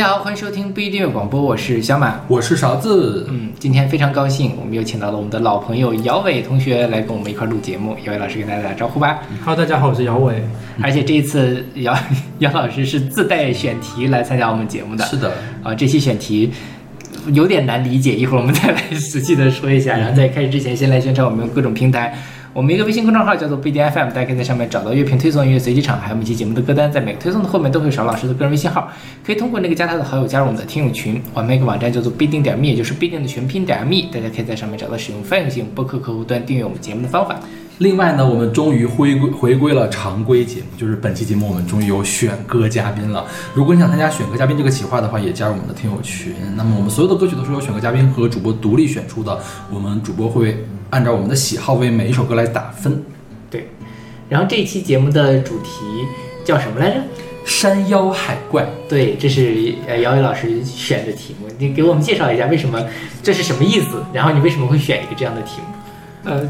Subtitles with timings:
[0.00, 2.18] 家好，欢迎收听不一定有广播，我是小马。
[2.26, 7.94] 我是勺子，嗯，今天非常高兴，我们又请到了我们的老朋友姚伟同学来跟我们一块儿录节目。
[8.06, 9.18] 姚伟老师跟大家打招呼吧。
[9.44, 10.42] Hello，大家好，我是姚伟。
[10.80, 11.94] 而且这一次姚
[12.40, 15.04] 姚老师是自带选题来参加我们节目的。
[15.04, 16.50] 是的，啊，这期选题
[17.34, 19.98] 有点难理解，一会儿我们再来 仔细的说一下。
[19.98, 22.16] 然后在开始之前，先来宣传我们各种平台。
[22.52, 26.90] 我们一个微信公众号叫做不一定 FM，大家可以在上面找到乐评推送、音乐随机场，还有每期节目的歌单。
[26.90, 28.90] 在每个推送的后面都会有邵老师的个人微信号，
[29.24, 31.22] 可以通过那个加他的好友加入我们的听友群。
[31.32, 37.38] 我们一个网站叫做必定点 me，也就是必定的全拼点 me，大家可以在上面找到使用泛用型播客客户端订阅我们节目的方法。
[37.78, 43.24] 另外呢，我们终于回归回归了常规节目，就是本期节目我们终于有选歌嘉宾了。
[43.54, 46.34] 如果你想参加选歌嘉宾这个企划的话，也加入我们的听友群。
[46.56, 49.38] 那么我们所有的歌曲都是由选歌嘉宾和主播独立选出的，
[49.72, 53.02] 我们主播会按照我们的喜好为每一首歌来打分。
[53.50, 53.68] 对，
[54.28, 55.70] 然后这一期节目的主题
[56.44, 56.96] 叫什么来着？
[57.46, 62.80] 山妖海怪，对，这是呃姚伟老师选的题目，你给我们介绍一下为什么
[63.22, 64.04] 这是什么意思？
[64.12, 66.30] 然后你为什么会选一个这样的题目？
[66.30, 66.48] 呃，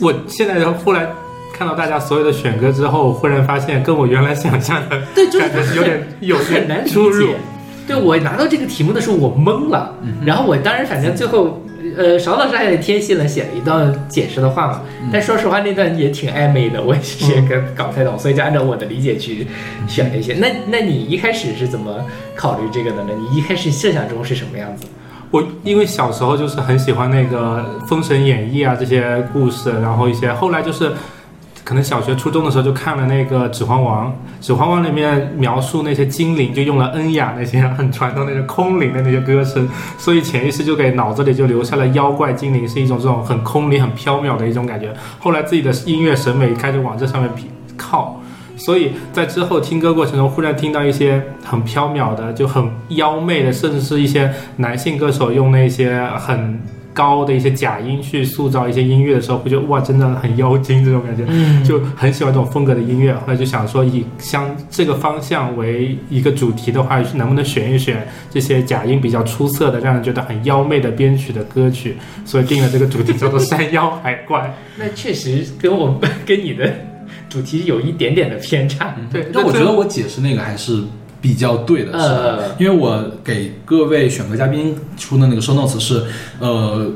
[0.00, 1.06] 我现在后来
[1.52, 7.36] 看到大家所有的选歌之后，忽然发现跟我原来想象的对，就是有点有点难出入解。。
[7.86, 11.62] 对我拿到这个题目的时候，我懵了，嗯然后我当然反正最后。
[11.96, 14.82] 呃，邵老师还贴心了，写了一段解释的话嘛。
[15.02, 19.46] 嗯但说实话，那段也挺暧昧的，我也是也跟搞不太懂，所以就按照我的理解去
[19.88, 20.34] 选了一些。
[20.34, 22.04] 那那你一开始是怎么
[22.36, 23.10] 考虑这个的呢？
[23.18, 24.86] 你一开始设想中是什么样子？
[25.32, 30.92] 我因为小时候就是很喜欢那个《封神演义》啊这些故事，然后一些后来就是
[31.64, 34.06] 可能小学、初中的时候就看了那个《指环王》，
[34.40, 44.92] 《指环王》里面描述那些精灵就用了恩雅那些很传统那些空灵的那些歌声，所以潜意识就给脑子里就留下了妖怪精灵是一种这种很空灵、很缥缈的一种感觉。
[45.18, 47.30] 后来自己的音乐审美开始往这上面
[47.76, 48.20] 靠。
[48.56, 56.60] 所以在之后听歌过程中，忽然听到一些很缥缈的、就很妖媚的，甚至是一些男性歌手用那些很
[57.00, 63.14] 高的一些假音去塑造一些音乐的时候，会觉得哇，真的很妖精这种感觉，嗯就很喜欢这种风格的音乐。
[63.14, 71.96] 后来就想说，以像这个方向为一个主题的话，能不能选一选这些假音比较出色的，让人觉得很妖媚的编曲的歌曲？
[72.26, 76.70] 所以定了这个主题叫做《山妖海怪那确实跟我跟你的
[77.30, 78.94] 主题有一点点的偏差。》。
[79.12, 80.82] 对，那我觉得我解释那个还是
[81.20, 86.04] 比较对的，是因为我给各位选歌嘉宾出的那个收 notes 是，
[86.38, 86.90] 呃，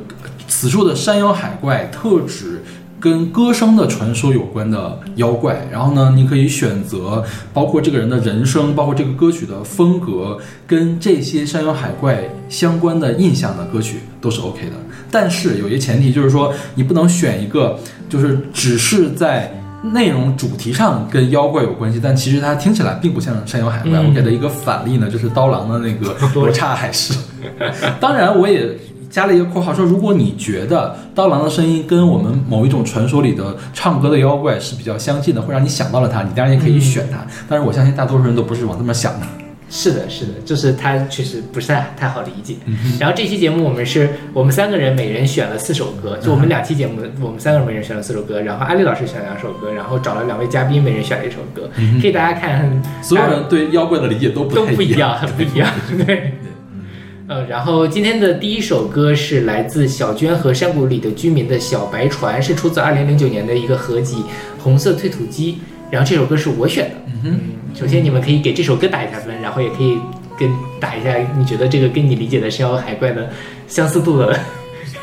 [0.48, 2.62] 此处的山妖海怪特指。
[3.00, 14.76] 跟歌声的传说有关的妖怪，然后呢，你可以选择包括这个人的人生，包括这个歌曲的风格，跟这些山妖海怪相关的印象的歌曲都是 OK 的。
[15.10, 19.52] 但是有一个前提，就是说你不能选一个就是只是在
[19.92, 23.92] 内容主题上跟妖怪有关系，但其实它听起来并不像山妖海怪。
[23.92, 27.12] 嗯我给的一个反例呢，就是刀郎的那个 《罗刹海市》。
[28.00, 28.70] 当然，我也
[29.10, 37.18] 加了一个括号说，如果你觉得刀郎的声音跟我们某一种传说里的唱歌的妖怪是比较相近的，会让你想到了他，你当然也可以选他。
[37.48, 39.26] 但是我相信大多数人都不是往这么想的。
[39.76, 42.54] 是的，是的，就是它确实不是太太好理解。
[43.00, 51.68] 然后这期节目我们是我们三个人每人选了四首歌，就我们两期节目我们三个人每人选了四首歌，然后阿丽老师选了两首歌，然后找了两位嘉宾每人选了一首歌，
[52.00, 55.68] 可以大家看所有人对妖怪的理解都不都不一样，很不一样。
[56.06, 56.34] 对，
[57.26, 64.18] 呃，然后今天的第一首歌是来自小娟和山谷里的居民的小白船，是出自二零零九年的一个合集
[64.62, 65.54] 《红色推土机》。
[65.94, 66.96] 然后这首歌是我选的。
[67.22, 67.38] 嗯，
[67.72, 69.96] 首先你们可以给这首歌打一下分，然后也可以
[70.36, 70.50] 跟
[70.80, 73.30] 打一下你觉得这个跟你理解的山妖海怪的
[73.68, 74.36] 相似度的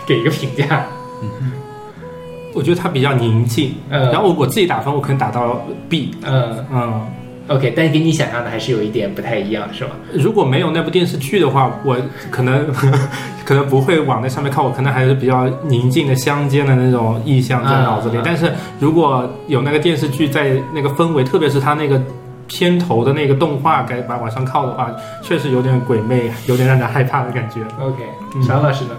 [0.06, 0.86] 给一个评价。
[1.24, 1.52] 嗯
[2.54, 7.08] 我觉得它比较宁静，嗯然后我我自己打分，我可能打到 B，嗯嗯。
[7.48, 9.92] ，OK，但是跟你想象的还是有一点不太一样，是吧？
[10.14, 11.98] 如果没有那部电视剧的话，我
[12.30, 12.68] 可能
[13.46, 18.18] 可能不会往那上面靠，我可能还是比较宁静的乡间的那种意象在脑子里。
[18.18, 22.02] 啊但是如果有那个电视剧在那个氛围，特别是它那个
[22.48, 24.92] 片头的那个动画该把往上靠的话，
[25.24, 27.62] 确实有点鬼魅，有点让人害怕的感觉。
[27.84, 28.04] OK，
[28.36, 28.92] 嗯邵老师呢？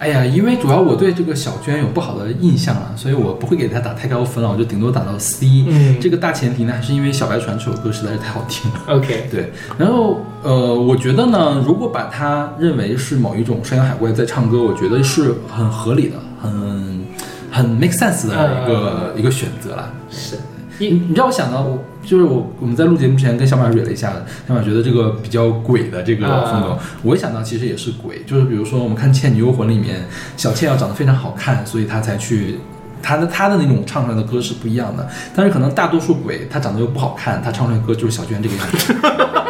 [0.00, 5.46] 哎呀，因为主要我对这个小娟有不好的印象啊，所以我不会给她打太高分了，我就顶多打到 C。
[5.68, 8.80] 嗯这个大前提呢，还是因为《小白船》这首歌实在是太好听了。
[8.88, 17.04] OK，对，然后呃，我觉得呢，如果把它认为是某一种山羊海怪在唱歌，我觉得是很合理的，很
[17.50, 19.92] 很 make sense 的一个、一个选择啦。
[20.10, 20.36] 是。
[20.80, 24.12] 你你知道我想到，我就是我我们在录节目之前跟小马蕊了一下，
[24.48, 30.06] 小马觉得这个比较鬼的这个风格，啊我一想到其实也是鬼，就是比如说我们看《倩女幽魂》里面，
[30.38, 32.58] 小倩要长得非常好看，所以她才去。
[33.02, 38.94] 她的她的那种唱出来的歌是不一样的，但是可能大多数鬼她长得又不好看，她唱出来的歌就是小娟这个样子。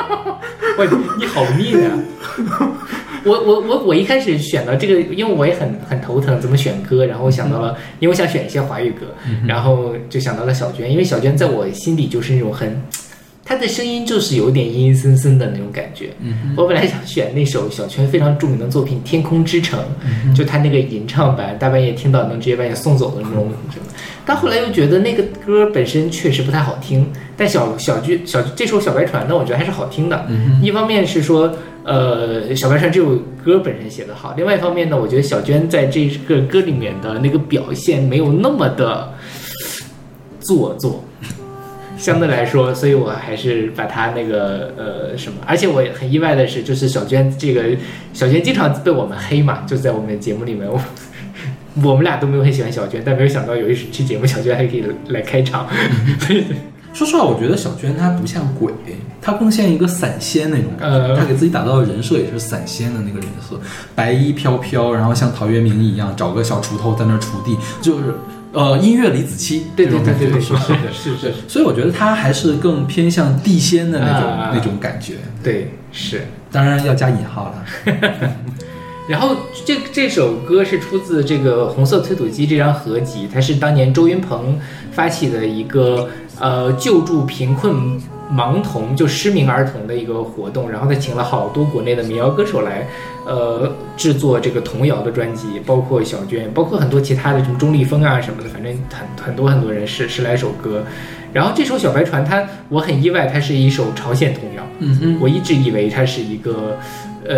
[0.79, 0.89] 喂
[1.19, 1.99] 你好命啊！
[3.25, 9.07] 我我我我一开始选的这个，因为我也很很头疼怎么选歌，然后我想到了，因为我想选一些华语歌，
[9.47, 12.81] 然后就想到了小娟，因为小娟在我心里就是那种很，
[13.45, 16.11] 她的声音就是有点阴阴森森的那种感觉。
[16.57, 19.79] 我本来想选那首小娟非常著名的作品《天空之城》，
[20.37, 23.85] 就她那个吟唱版，大半夜听到能直接把你送走的那种什么。
[24.25, 30.25] 但后来又觉得那个歌本身确实不太好听，但小小剧小这首《小白船》呢，我觉得还是好听的。
[30.63, 31.53] 一方面是说，
[31.85, 39.13] 呃，《小白船》这首歌本身写得好；另外一方面呢，我觉得小娟在这个歌里面的那个表现没有那么的
[40.41, 41.05] 做作。
[41.97, 47.63] 相对来说，所以我还是把她那个呃什么，而且我也很意外的是，就是小娟这个
[48.15, 50.81] 小娟经常被我们黑嘛，就在我们节目里面，我
[51.85, 55.69] 我们俩都没有很喜欢小娟，但没有想到有一期节目小娟还可以来开场，
[56.21, 56.45] 所以
[56.93, 58.73] 说实话，我觉得小娟她不像鬼，
[59.21, 60.97] 她更像一个散仙那种感觉。
[60.99, 63.59] 呃她给自己打造的人设也是散仙的那个人设，
[63.95, 68.15] 白衣飘飘，然后像陶渊明一样找个小锄头在那儿锄地，就是
[68.53, 70.61] 呃音乐李子柒对这种感觉对对对对，是吧
[70.93, 76.27] 是是是，所以我觉得她还是更偏向地仙的那种、啊那种感觉，对是。
[76.53, 77.65] 当然要加引号了。
[79.09, 84.59] 然后这这首歌是出自这个《红色推土机》这张合集，它是当年周云鹏
[84.93, 86.09] 发起的一个
[86.41, 88.01] 呃救助贫困
[88.33, 92.87] 盲童就失明儿童的一个活动，然后他请了好多国内的民谣歌手来
[93.27, 100.83] 呃制作这个童谣的专辑，包括小娟，包括很多其他的什么钟立风啊什么的，反正很很多很多人十十来首歌。
[101.33, 104.67] 然后这首《小白船》它我很意外，它是一首朝鲜童谣。
[104.81, 106.77] 嗯哼，我一直以为它是一个，
[107.29, 107.37] 呃，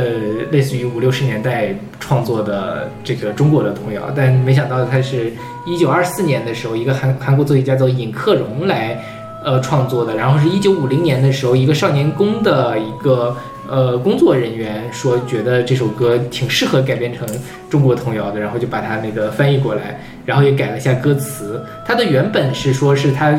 [0.50, 5.32] 类似于五六十年代创作的这个中国的童谣，但没想到它是
[5.66, 8.96] 一九二四年的时候，一个韩韩国作曲家叫尹克荣来，
[9.44, 10.14] 呃，创作的。
[10.14, 13.36] 然后是一九五零年的时候，一个少年宫的一个
[13.68, 17.26] 呃工作人员说，觉得这首歌挺适合改编成
[17.68, 21.60] 中国童谣的，然后就把它那个翻译过来，然后也改了一下歌词。
[21.84, 23.36] 它的原本是说是它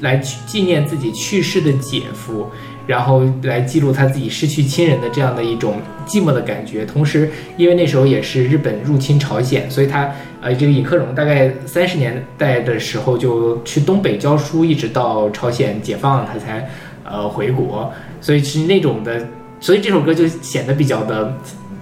[0.00, 2.46] 来去纪念自己去世的姐夫。
[2.86, 6.84] 然后来记录他自己失去亲人的这样的一种寂寞的感觉。
[6.84, 10.08] 同时，因为那时候也是日本入侵朝鲜，所以他
[10.40, 16.70] 呃，这个尹克荣大概三十年代的时候就去东北教书，一直到朝鲜解放他才
[17.02, 17.92] 呃回国。
[18.20, 19.26] 所以是那种的，
[19.58, 21.36] 所以这首歌就显得比较的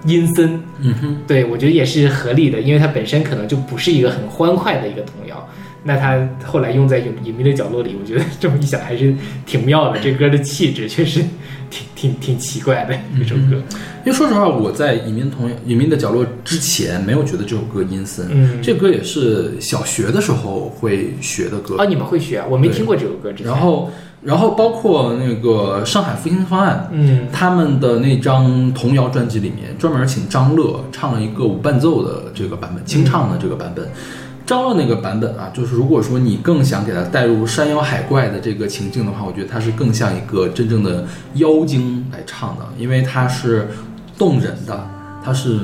[0.07, 0.59] 阴森。
[0.81, 5.47] 嗯哼，对我觉得也是合理的，因为它本身可能就不是一个很欢快的一个童谣。
[5.85, 9.15] 那他后来用在隐隐秘的角落里，我觉得这么一想还是
[9.45, 10.01] 挺妙的。
[10.01, 11.21] 这歌的气质确实
[11.71, 13.63] 挺挺挺奇怪的一首歌。
[14.05, 21.77] 因为说实话，我在《隐秘同隐秘的角落》之前没有觉得这首歌阴森，嗯这歌也是小学的时候会学的歌。
[21.79, 22.47] 哦，你们会学啊？
[22.49, 23.47] 我没听过这首歌之前。
[23.47, 23.91] 然，后，
[24.23, 33.87] 然后包括那个上海复兴方案，嗯他们的那张童谣专辑里面，专门请张乐唱了一个无伴奏的这个版本，清唱的这个版本。
[34.47, 43.69] 张乐那个版本啊，就是如果说你更想给它带入山妖海怪的这个情境的话，我觉得它是更像一个真正的妖精来唱的，因为它是
[44.19, 44.89] 动人的，
[45.25, 45.61] 它是。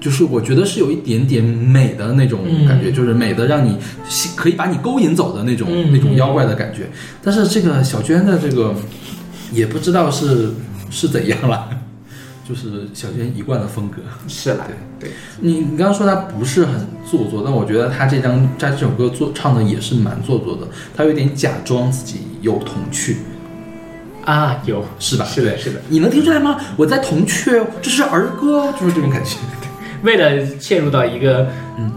[0.00, 3.78] 就是我觉得是有一点点美的那种感觉，嗯就是美的让你
[4.36, 6.90] 可以把你勾引走的那种、嗯那种妖怪的感觉。
[7.22, 8.74] 但是这个小娟的这个
[9.50, 10.50] 也不知道是
[10.90, 11.70] 是怎样了，
[12.46, 14.02] 就是小娟一贯的风格。
[14.28, 14.66] 是啦，
[15.00, 23.18] 对对，你你刚刚说她不是很做作，但我觉得她这张在这首歌做唱的也是蛮做作的，她有点假装自己有童趣，
[24.24, 25.24] 啊，有是吧？
[25.24, 25.80] 是的，是的。
[25.88, 26.60] 你能听出来吗？
[26.76, 29.36] 我在童趣哦，这是儿歌哦，就是这种感觉。
[30.04, 31.48] 为了嵌入到一个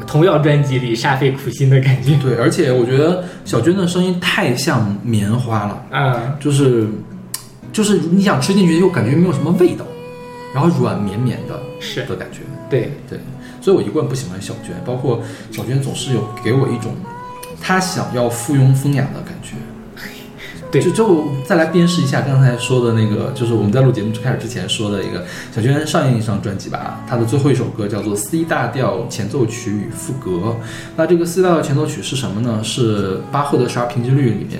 [0.08, 2.16] 童谣专辑里，煞费苦心的感觉。
[2.24, 5.84] 对，而且我觉得小娟的声音太像棉花了。
[5.92, 6.88] 啊，就是
[7.74, 9.86] 就是你想吃进去又感觉没有什么味道，
[10.54, 12.40] 然后软绵绵的是的感觉。
[12.70, 13.20] 对，对，
[13.62, 16.94] 所以我一贯不喜欢小娟，包括小娟总是有给我一种
[17.62, 19.56] 她想要附庸风雅的感觉。
[20.70, 25.24] 对就就再来鞭尸一下刚才说的那个，就是我们在录节目开始之前说的一个
[25.56, 30.50] 小娟上一张专辑吧，她的最后一首歌叫做《C 大调前奏曲与赋格》。
[30.98, 32.62] 那这个 C 大调前奏曲是什么呢？
[32.62, 34.60] 是巴赫的十二平均律里面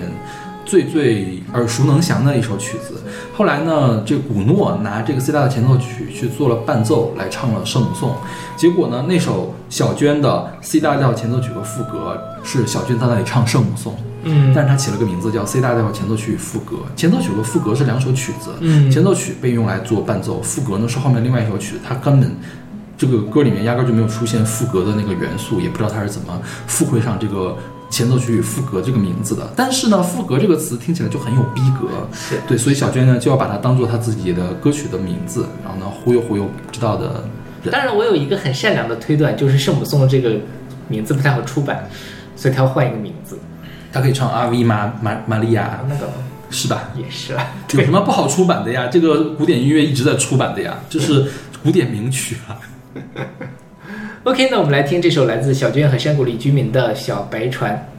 [0.68, 3.02] 最最耳熟能详的一首曲子。
[3.34, 8.14] 后来呢，这个古诺拿这个 C 大调前奏曲去做了伴奏，来唱了圣母颂。
[8.56, 13.96] 结果呢，那首小娟的 C 大调前奏曲和副歌是小娟在那里唱圣母颂。
[14.24, 16.78] 嗯但是它起了个名字叫 C 大调前奏曲与副歌。
[16.96, 22.36] 前奏曲和副歌是两首曲子，嗯前奏曲被用来做伴奏，副歌呢是后面另外一首曲子，它根本
[22.98, 27.56] 这个歌里面压根儿就没有出现副歌的那个元素，也不知道它是怎么附会上这个
[27.90, 29.52] 前奏曲与赋格这个名字的。
[29.56, 37.24] 但是呢，赋格这个词听起来就很有逼格，是对，所以小娟呢就要把它当做她自己的歌曲的名字，然后呢忽悠忽悠不知道的
[37.64, 37.72] 人。
[37.72, 40.36] 当然，我有一个很善良的推断，就是圣母颂这个
[40.88, 41.88] 名字不太好出版，
[42.36, 43.38] 所以她要换一个名字。
[43.92, 46.10] 她可以唱阿维玛玛玛利亚，那个
[46.50, 46.90] 是吧？
[46.96, 47.48] 也是啦。
[47.74, 48.88] 有什么不好出版的呀？
[48.92, 51.26] 这个古典音乐一直在出版的呀，就是
[51.64, 52.60] 古典名曲啊。
[54.28, 57.97] OK，那我们来听这首来自小娟和山谷里居民的小白船。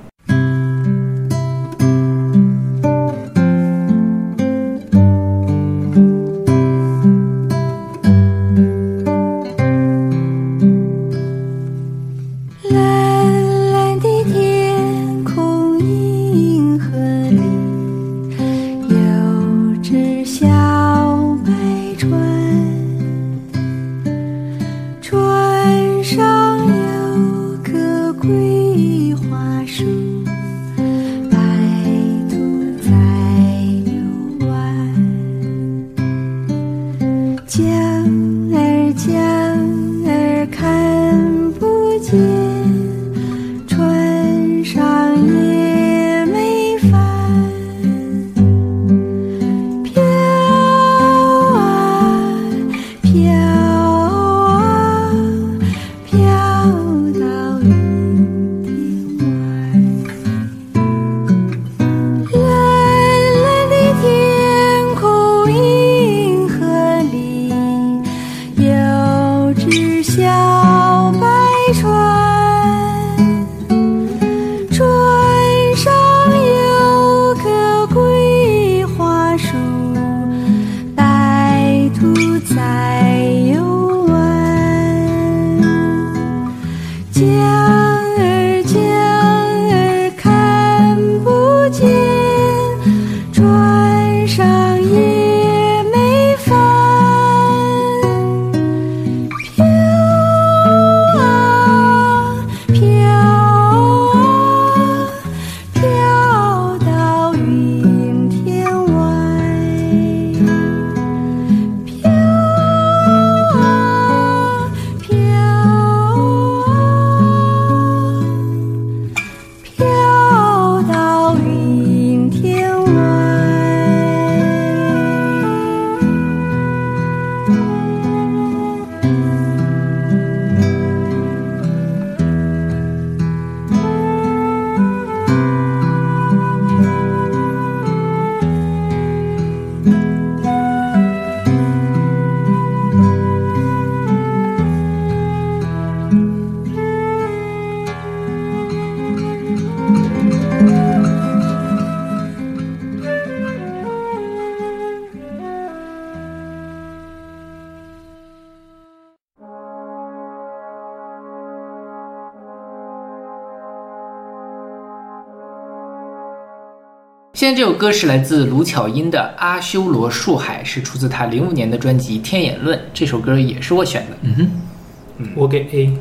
[167.38, 172.76] 现在这首歌是来自卢巧音的《阿修罗树海》，是出自她零五年的专辑《天眼论》。
[172.92, 174.16] 这首歌也是我选的。
[174.22, 175.96] 嗯哼我给 A。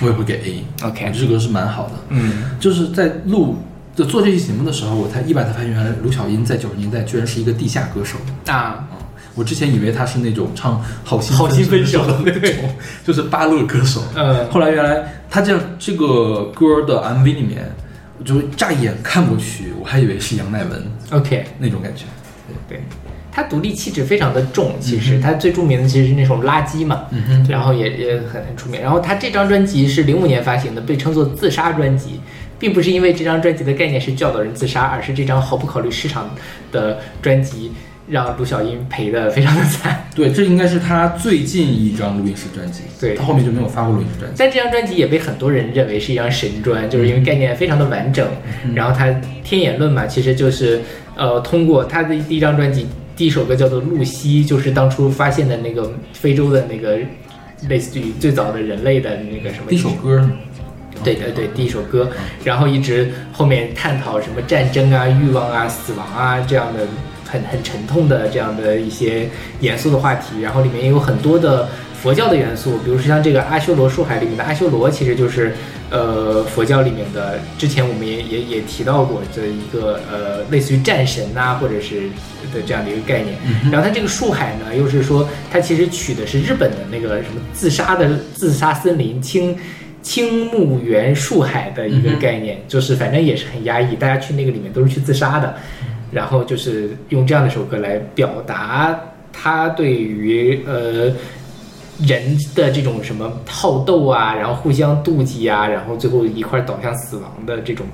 [0.00, 0.86] 我也会给 A。
[0.88, 1.92] OK 这歌是蛮好的。
[2.08, 3.58] 嗯，就是在录
[3.94, 8.16] 就做这期节目的时候，我才意外的发现，原来卢巧音在九十年代居然是一个地下歌手。
[8.50, 8.88] 啊，
[9.34, 12.70] 我之前以为她是那种唱好心好心分手手的那种，
[13.04, 14.02] 就是巴乐歌手。
[14.14, 17.83] 嗯，后来原来她这样这个歌的 MV 里面，我
[18.22, 22.04] 就乍一眼看过去，我还以为是杨乃文 OK，那种感觉。
[22.68, 22.82] 对，
[23.32, 24.74] 他独立气质非常的重。
[24.78, 28.80] 其实他最著名的其实是那首《垃圾》嘛，嗯哼，然后也也很很出名。
[28.80, 32.20] 然后他这张专辑是零五年发行的，被称作自杀专辑，
[32.58, 36.30] 并不是因为这张专辑的概念是教导人自杀，而是这张毫不考虑市场
[36.70, 37.72] 的专辑
[38.08, 40.04] 让卢晓英赔的非常的惨。
[40.14, 42.82] 对，这应该是她最近一张录音室专辑。
[43.00, 44.36] 对她后面就没有发过录音室专辑。
[44.38, 48.26] 但这张专辑也被很多人认为是一张神专，就是因为概念非常的完整。
[48.74, 49.06] 然后他
[49.42, 50.80] 《天眼论》嘛，其实就是
[51.16, 56.98] 呃通过他的第一张专辑，第一首歌叫做《露西》，就是当初发现的那个非洲的那个
[57.68, 60.28] 类似于最早的人类的那个什么第一首歌，
[61.02, 62.10] 对对对，第一首歌，
[62.44, 66.86] 然后一直后面探讨什么战争啊、欲望啊、死亡啊这样的
[67.34, 71.68] 很很沉痛的这样的一些严肃的话题，然后里面也有很多的
[72.00, 75.52] 佛教的元素，比如说像这个阿修罗树海里面的阿修罗，其实就是
[75.90, 82.02] 呃佛教里面的，之前我们也也也提到过的一个呃类似于战神呐、或者是
[82.52, 83.36] 的这样的一个概念。
[83.72, 89.56] 然后它这个树海呢，又是说它其实取的是日本的那个什么自杀的自杀森林青
[90.02, 95.56] 青木原树海的一个概念，就是反正也是很压抑，大家去那个里面都是去自杀的，
[96.14, 98.98] 然后就是用这样的首歌来表达
[99.32, 101.12] 他对于呃
[102.00, 107.84] 人的这种什么好斗啊，然后互相妒忌啊，然后最后一块儿导向死亡的这种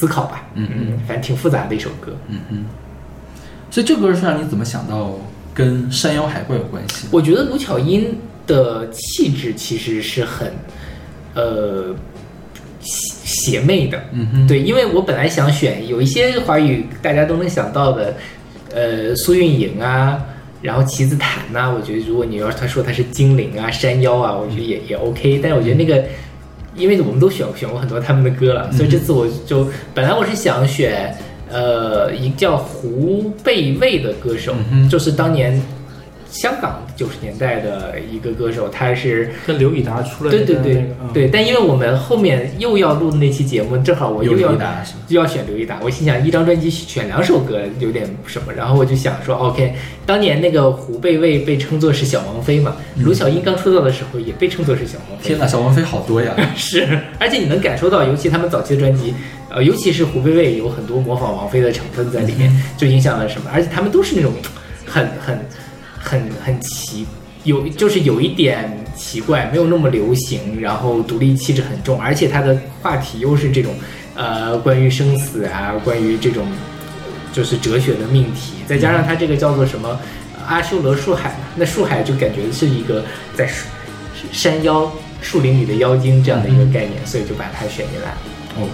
[0.00, 0.46] 思考吧。
[0.54, 2.16] 嗯嗯，反正挺复杂的一首歌。
[2.28, 2.64] 嗯嗯。
[3.70, 5.14] 所以这歌是让你怎么想到
[5.52, 7.08] 跟山妖海怪有关系？
[7.10, 10.50] 我觉得卢巧音的气质其实是很，
[11.34, 11.94] 呃，
[12.86, 14.00] 邪邪魅的。
[14.12, 18.16] 嗯哼，对，因为我本来想选有一些华语大家都能想到的，
[18.74, 20.24] 呃，苏运莹啊，
[20.62, 25.40] 然后棋子坦呐、我觉得如果你要是他说他是精灵啊、山妖啊，我觉得也也 OK。
[25.42, 26.04] 但是我觉得那个，
[26.76, 31.14] 因为我们都选选过很多他们的歌了，所以这次我就本来我是想选，
[31.50, 35.60] 呃，一个叫胡贝卫的歌手，嗯就是当年
[36.36, 39.30] 香港九十年代的一个歌手，他是。
[39.46, 44.52] 跟刘以达出来的对对对嗯对，但因为我们后面又要录的那期节目，正好我又有要
[45.08, 49.72] 又要选刘以达，我心想一张专辑选两首歌有点什么，然后我就想说，OK，
[50.04, 56.34] 当年那个胡贝卫被称作是小王妃嘛，卢小英刚出道的时候也被称作是小王妃，嗯天哪，小王妃好多呀！
[56.56, 56.86] 是，
[57.18, 59.14] 而且你能感受到，尤其他们早期的专辑，
[59.50, 64.32] 呃，尤其是胡贝卫有很多模仿王菲的成分在里面，就影响了什么，而且他们都是那种
[64.84, 65.38] 很很
[66.08, 67.04] 很很奇，
[67.42, 73.74] 有就是有一点奇怪，没有那么流行，然后独立气质很重，而且它的话题又是这种
[74.14, 76.46] 呃关于生死啊，关于这种
[77.32, 79.98] 就是哲学的命题，再加上它这个叫做什么
[80.36, 83.66] 呃阿修罗树海嘛，那树海就感觉是一个在树
[84.32, 88.18] 山腰树林里的妖精这样的一个概念，所以就把它选进来了。
[88.58, 88.70] OK，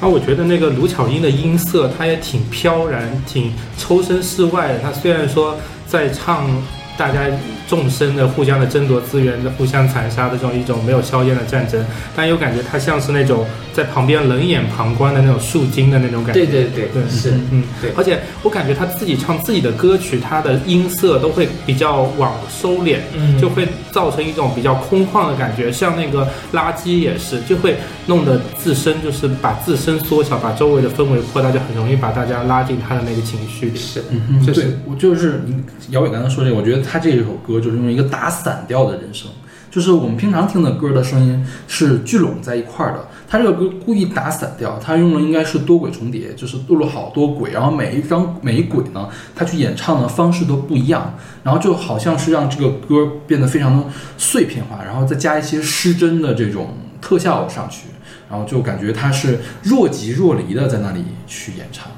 [0.00, 4.78] 啊，我觉得那个卢巧音的音色，她也挺飘然，挺抽身事外的。
[4.80, 5.56] 她虽然说
[5.92, 6.48] 在唱
[6.96, 7.20] 大家
[7.68, 16.44] 众生的互相的争夺资源的、互相残杀的这种一种没有硝烟的战争，但又感觉他像是那种在旁边冷眼旁观的那种树精的那种感觉。
[16.44, 25.72] 对对对对是嗯，对而且我感觉他自己唱自己的歌曲，他的音色都会比较往收敛，嗯就会造成一种比较空旷的感觉。
[25.72, 33.76] 像那个垃圾也是，就会弄得自身就是把自身缩小，把周围的氛围扩大，就很容易把大家拉进他的那个情绪里。
[33.78, 35.40] 是，嗯哼，就是对我就是
[35.90, 39.30] 姚伟刚刚说这个，我觉得他这首歌歌就是用一个打散调的人声，
[39.70, 53.84] 就是我们平常听的歌的声音是聚拢在一块儿的，他这个歌故意打散调，他用的应该是多轨重叠，就是录了好多轨，然后每一张每一轨呢，他去演唱的方式都不一样，然后就好像是让这个歌变得非常的
[54.16, 57.88] 碎片化，然后再加一些失真的这种特效上去，
[58.30, 61.90] 然后就感觉他是若即若离的在那里去演唱。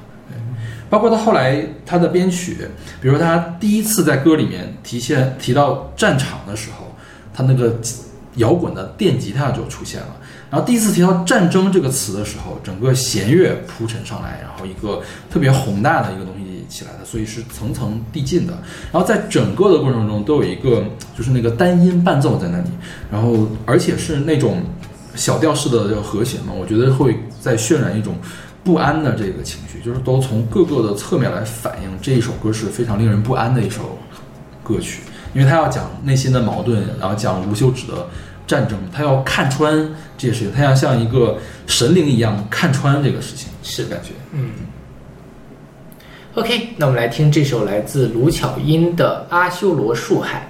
[0.88, 2.56] 包括他后来他的编曲，
[3.00, 6.94] 比如他第一次在歌里面提现提到战场的时候，
[7.32, 7.76] 他那个
[8.36, 10.16] 摇滚的电吉他就出现了。
[10.50, 18.52] 然后第一次提到战争这个词的时候，整个弦乐铺陈上来，然后一个特别宏大的一个东西起来的，所以是层层递进的。
[18.92, 20.84] 然后在整个的过程中都有一个
[21.16, 22.68] 就是那个单音伴奏在那里，
[23.10, 24.62] 然后而且是那种
[25.16, 28.14] 小调式的这个和弦嘛，我觉得会在渲染一种
[28.64, 33.98] 不安的这个情绪，就是都从各个的侧面来反映这一首歌是非常令人不安的一首
[34.62, 35.02] 歌曲，
[35.34, 38.08] 因为他要讲内心的矛盾，然后讲无休止的
[38.46, 39.76] 战争，他要看穿
[40.16, 44.12] 这些事情，他要像一个神灵一样看穿这个事情，是感觉。
[44.32, 44.50] 嗯。
[46.34, 50.48] OK，那我们来听这首来自卢巧音的《阿修罗树海》。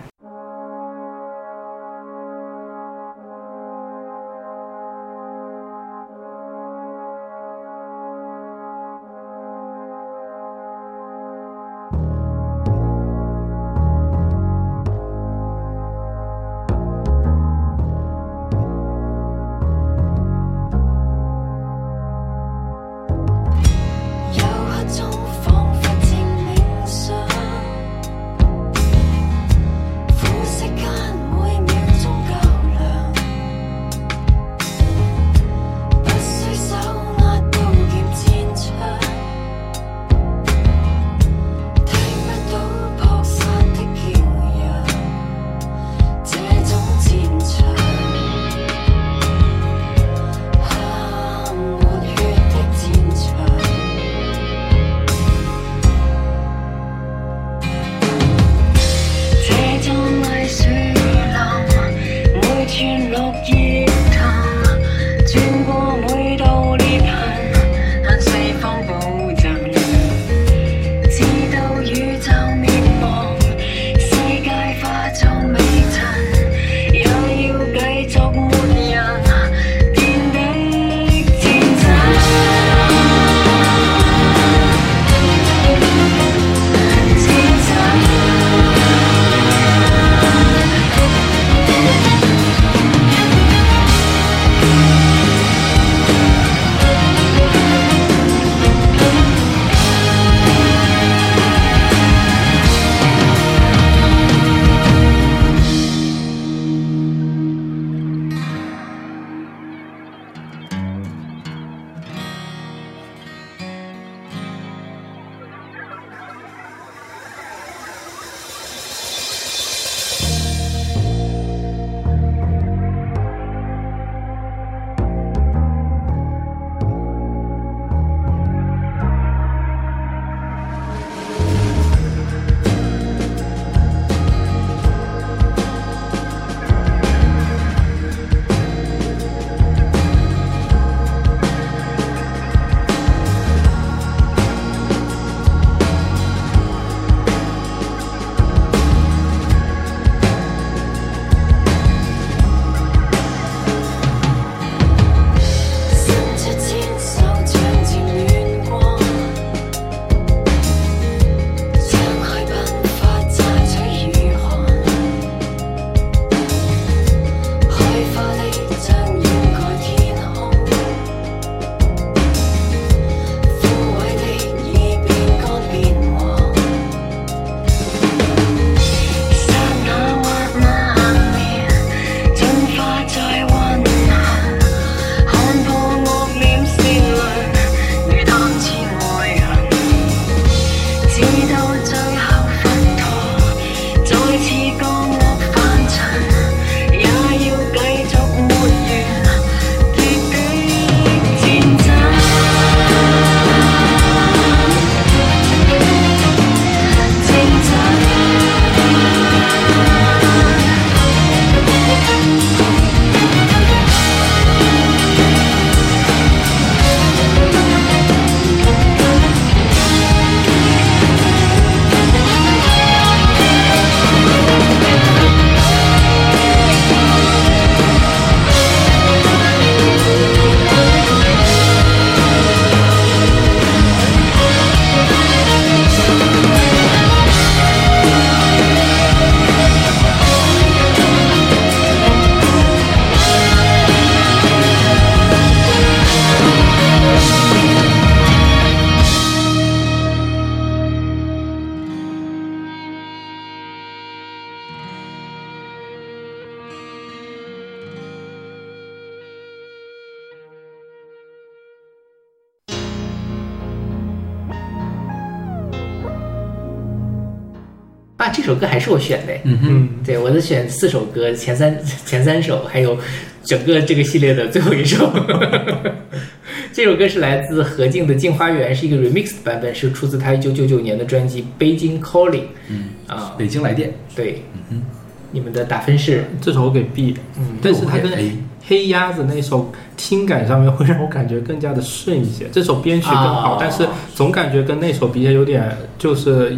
[268.84, 269.32] 是我选的。
[269.44, 272.96] 嗯哼，嗯，对，我是选四首歌，前三 前三首，还有
[273.42, 275.10] 整个这个系列的最后一首。
[276.72, 282.32] 这首歌是来自何静的《镜花缘》，是一个 remix 的版本，是出自他一九九九年的专辑《北京 Calling》。
[282.68, 284.82] 嗯，啊，北京来电，对，嗯
[285.30, 288.32] 你们的打分是，这首我给 B 的，嗯，但是它跟 A
[288.66, 292.46] 黑鸭子那首听感上面会让我感觉更加的顺一些。
[292.52, 296.56] 这首编曲更好，哦但是总感觉跟那首比起来有点就是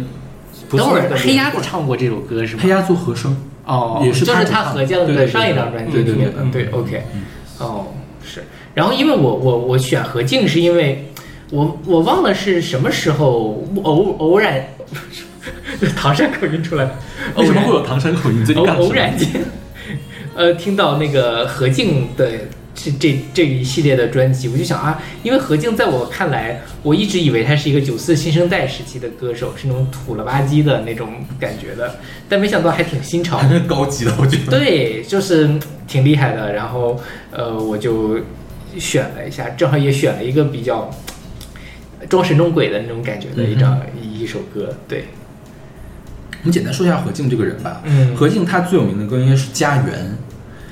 [0.69, 2.69] 不等会儿黑鸭子唱过这首歌是吗黑？
[2.69, 7.03] 鸭做和声，哦，也是就是他他主唱合将的上一张专辑对对对里面对，OK，
[7.59, 7.87] 哦
[8.23, 11.11] 是，然后因为我我我选何静是因为
[11.51, 14.67] 我我忘了是什么时候偶偶然，
[15.95, 16.91] 唐山口音出来了，
[17.37, 18.43] 为什么会有唐山口音？
[18.43, 18.63] 最近？
[18.65, 19.29] 偶然间，
[20.35, 22.29] 呃，听到那个何静的
[22.79, 31.09] 这这这一系列的专辑，我就想啊，因为何静在我看来，我一直以为她是一个九四新生代时期的歌手，是那种土了吧唧的那种
[31.39, 31.95] 感觉的，
[32.29, 33.49] 但没想到还挺新潮还。
[33.49, 34.59] 是高级的，我觉得。
[34.59, 35.49] 对，就是
[35.87, 36.53] 挺厉害的。
[36.53, 38.19] 然后呃，我就
[38.77, 40.93] 选了一下，正好也选了一个比较
[42.07, 44.71] 装神弄鬼的那种感觉的一张、一首歌。
[44.87, 45.05] 对，
[46.41, 47.81] 我们简单说一下何静这个人吧。
[47.85, 49.85] 嗯何静她最有名的歌应该是《家园》，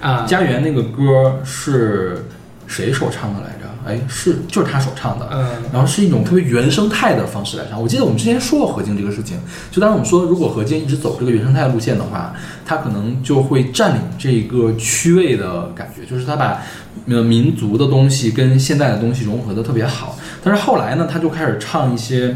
[0.02, 2.26] 啊，《家园》那个歌是
[2.68, 3.66] 谁首唱的来着？
[3.86, 5.30] 哎，是就是他首唱的。
[5.32, 7.80] 嗯然后是一种特别原生态的方式来唱。
[7.80, 9.38] 我记得我们之前说过何静这个事情，
[9.70, 12.34] 就当时我们说，如果何静一直走这个原生态路线的话，
[12.66, 16.62] 他可能就会占领这个区位的感觉，就是他把
[17.08, 20.18] 呃民族的东西跟现代的东西融合的特别好。
[20.44, 22.36] 但是后来呢，他就开始唱一些。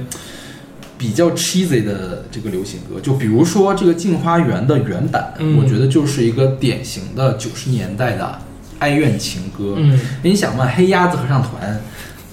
[1.00, 8.38] 比较 cheesy 的这个流行歌，就比如说这个《镜花缘》的原版，嗯我觉得就是一个典型的九十年代的
[8.80, 9.76] 哀怨情歌。
[9.78, 11.80] 嗯你想嘛，黑鸭子合唱团，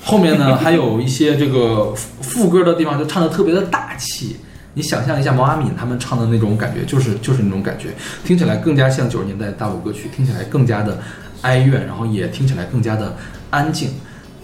[0.02, 4.36] 后面呢还有一些这个副 副歌的地方就唱的特别的大气。
[4.74, 7.90] 你想象一下毛阿敏他们唱的那种感觉，就是就是那种感觉，
[8.24, 10.98] 听起来更加像九十年代大陆歌曲，听起来更加的
[11.42, 13.16] 哀怨，然后也听起来更加的
[13.48, 13.90] 安静。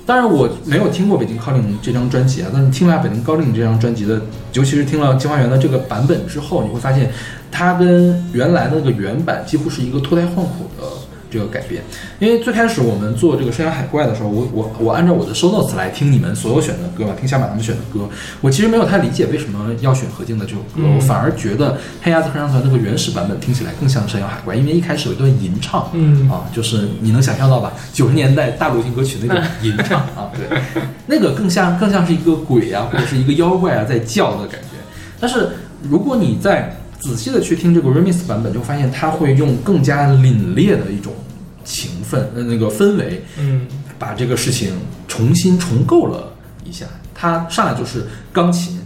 [0.05, 4.21] 当然我没有听过《北京 caling》这张专辑啊，但是听了《北京 caling》这张专辑的，
[4.53, 7.11] 尤其是听了《清华园》的这个版本之后，你会发现
[7.51, 10.85] 它跟原来的那个原版几乎是一个脱胎换骨的
[11.33, 11.83] 这个改变。
[12.19, 18.07] 因为最开始我们做这个《山羊海怪》的时候，我我我按照我的 show notes 来听你们所有选的歌嘛，听小马他们选的歌，
[18.43, 27.73] 我其实没有太理解为什么要选何静的这首歌，嗯我反而觉得黑鸭子合唱团那个原始版本听起来更像《山羊海怪》，因为一开始有一段吟唱，嗯啊，就是你能想象到吧？
[27.93, 30.61] 九十年代大流行歌曲那种吟唱啊， 对，
[31.07, 34.77] 那个更像更像是一个鬼啊，或者是一个妖怪啊在叫的感觉。
[35.21, 35.51] 但是
[35.83, 41.13] 如果你再仔细的去听这个 remix 版本，就发现他会用更加凛冽的一种
[41.65, 43.67] 情分，呃，那个氛围，嗯
[43.99, 44.73] 把这个事情
[45.09, 46.33] 重新重构了
[46.65, 46.87] 一下。
[47.13, 48.79] 他上来就是钢琴，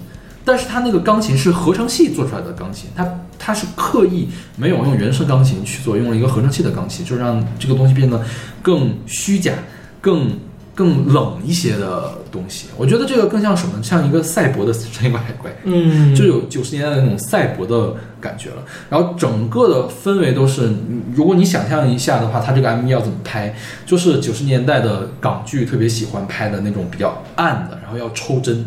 [0.46, 3.06] 但是他那个钢琴是合成器做出来的钢琴，他
[3.38, 8.24] 他是刻意没有用原声钢琴去做，用了一个合成器的钢琴，就让这个东西变得
[8.62, 9.52] 更虚假、
[10.00, 10.30] 更
[10.76, 12.68] 更冷一些的东西。
[12.76, 13.82] 我觉得这个更像什么？
[13.82, 15.50] 像一个赛博的山羊海怪。
[15.64, 18.56] 嗯，就有九十年代的那种赛博的感觉了。
[18.90, 23.54] 然后整个的氛围都是，嗯如果你想象一下的话，它这个 MV 要怎么拍，
[23.86, 28.64] 就是九十年代的港剧特别喜欢拍的那种比较暗的，然后要抽帧。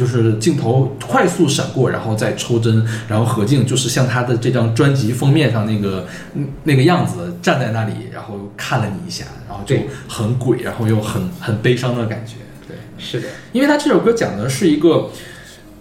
[0.00, 9.76] 就是镜头快速闪过，然后再抽帧，然后何静就是像他的这张专辑封面上那个嗯那个样子，站在那里，然后看了你一下，然后就
[10.08, 12.36] 很鬼，然后又很很悲伤的感觉。
[12.66, 15.10] 对，是的，因为他这首歌讲的是一个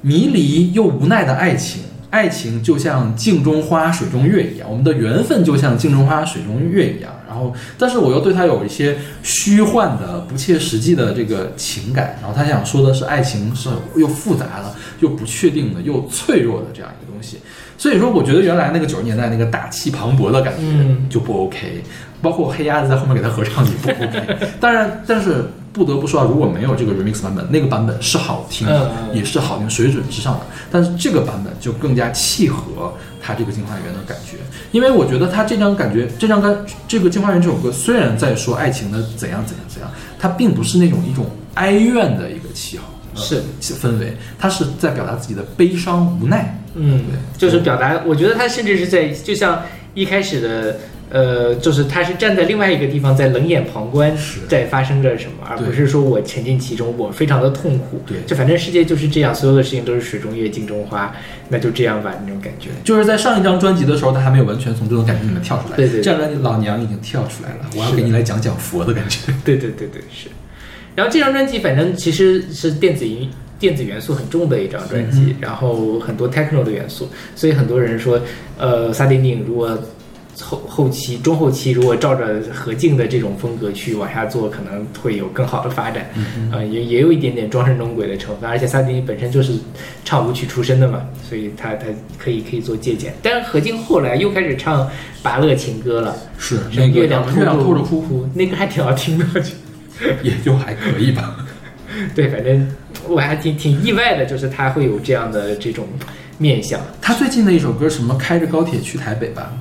[0.02, 7.14] 迷离又无奈的爱情，爱情就像镜中花、水中月一样，我们的缘分就像镜中花、水中月一样。
[7.30, 12.18] 然后，但是我又对他有一些虚幻的、不切实际的这个情感。
[12.20, 17.38] 然后他想说的是，爱情是又复杂的、又不确定的、又脆弱的这样一个东西。
[17.78, 21.82] 所以说，我觉得原来那个九十年代那个大气磅礴的感觉嗯就不 OK，、
[22.22, 24.38] 包括黑鸭子在后面给他合唱也不 OK。
[24.60, 30.42] 当然，但是不得不说啊，如果没有这个 remix 版本，那个版本是好听的，也是好听，水准之上的。
[30.70, 32.94] 但是这个版本就更加契合
[33.30, 34.38] 他这个《镜花缘》的感觉，
[34.72, 43.76] 因为我觉得他这张感觉，这张歌，这个《镜花缘》这首歌虽然在说爱情的怎样怎样怎样，它并不是那种一种哀怨的一个气候，呃是。
[43.76, 46.60] 氛围，它是在表达自己的悲伤无奈。
[46.74, 47.04] 嗯
[47.38, 49.62] 对，就是表达，我觉得他甚至是在，就像
[49.94, 54.16] 一开始的，呃，就是他是站在另外一个地方在冷眼旁观，
[54.48, 58.00] 在发生着什么，而不是说我沉浸其中，我非常的痛苦。
[58.06, 61.12] 对就反正世界就是这样，所有的事情都是水中月，镜中花，
[61.50, 62.70] 那就这样吧，那种感觉。
[62.84, 65.76] 就是在上一张专辑的时候，他还没有完全从这种感觉里面跳出来。
[65.76, 69.34] 对对对这张专辑老娘已经跳出来了，我要给你来讲讲佛的感觉。
[69.44, 70.30] 对对对对，是。
[70.96, 78.20] 然后这张专辑反正其实是电子音电子元素很重的一张专辑，然后很多 techno 的元素，所以很多人说，
[78.58, 79.78] 呃，萨顶顶如果
[80.42, 86.10] 后后期中后期如果照着何静的这种风格去往下做，可能会有更好的发展。
[86.52, 89.54] 呃，也也有一点点装神弄鬼的成分，而且萨顶顶本身就是
[90.04, 91.86] 唱舞曲出身的嘛，所以他他
[92.18, 93.14] 可以可以做借鉴。
[93.22, 94.90] 但是何静后来又开始唱
[95.22, 99.58] 拔乐情歌了，是什那个么月亮月亮透透着哭，哭，那个还挺好听的，我觉得。
[100.24, 101.46] 也就还可以吧。
[102.16, 102.66] 对，反正
[103.10, 105.86] 我还挺挺意外的，就是他会有这样的这种
[106.38, 109.52] 面相他最近的一首歌什么开着高铁去台北吧，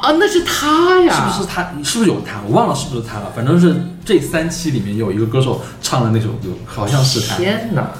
[0.00, 1.62] 啊，那是他呀，是不是他？
[1.84, 2.40] 是不是有他？
[2.46, 3.32] 我忘了是不是他了。
[3.34, 7.36] 反正是这三期里面有一个歌手唱的那首歌，好像是他。
[7.36, 7.90] 天哪！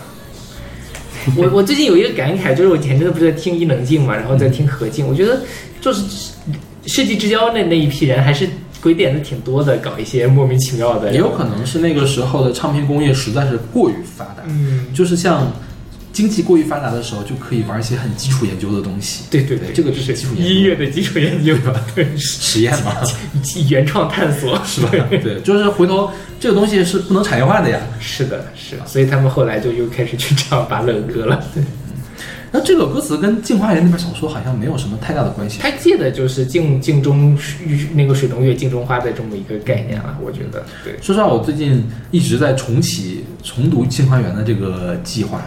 [1.36, 5.42] 我我最近有一个感慨，就是我前阵子不是在听伊能静嘛，然后在听何静，我觉得
[5.78, 6.02] 就是
[6.86, 8.48] 世纪之交那那一批人还是
[8.80, 15.52] 鬼点子挺多的，搞一些莫名其妙的，也有可能是那个时候的唱片工业实在是过于发达，嗯，就是像
[16.12, 19.24] 经济过于发达的时候，就可以玩一些很基础研究的东西。
[19.30, 22.96] 对对对，这个就是基础研究音乐的基础研究吧， 对，实验嘛，
[23.68, 24.90] 原创探索是吧？
[25.10, 27.78] 对，就是回头这个东西是不能产业化的呀。
[28.00, 31.42] 是的，是的，所以他们后来就又开始去唱拔乐歌了。
[31.54, 31.62] 对，
[32.52, 35.60] 那这个歌词跟《镜花缘》那本小说好像没有什么太大的关系。
[35.60, 37.38] 他借的就是镜镜中
[37.94, 40.64] 那个水中月、镜中花的这么一个概念了，我觉得。
[40.82, 45.40] 对，说实话，我最近一直在重启、重读《镜花缘》的这个计划，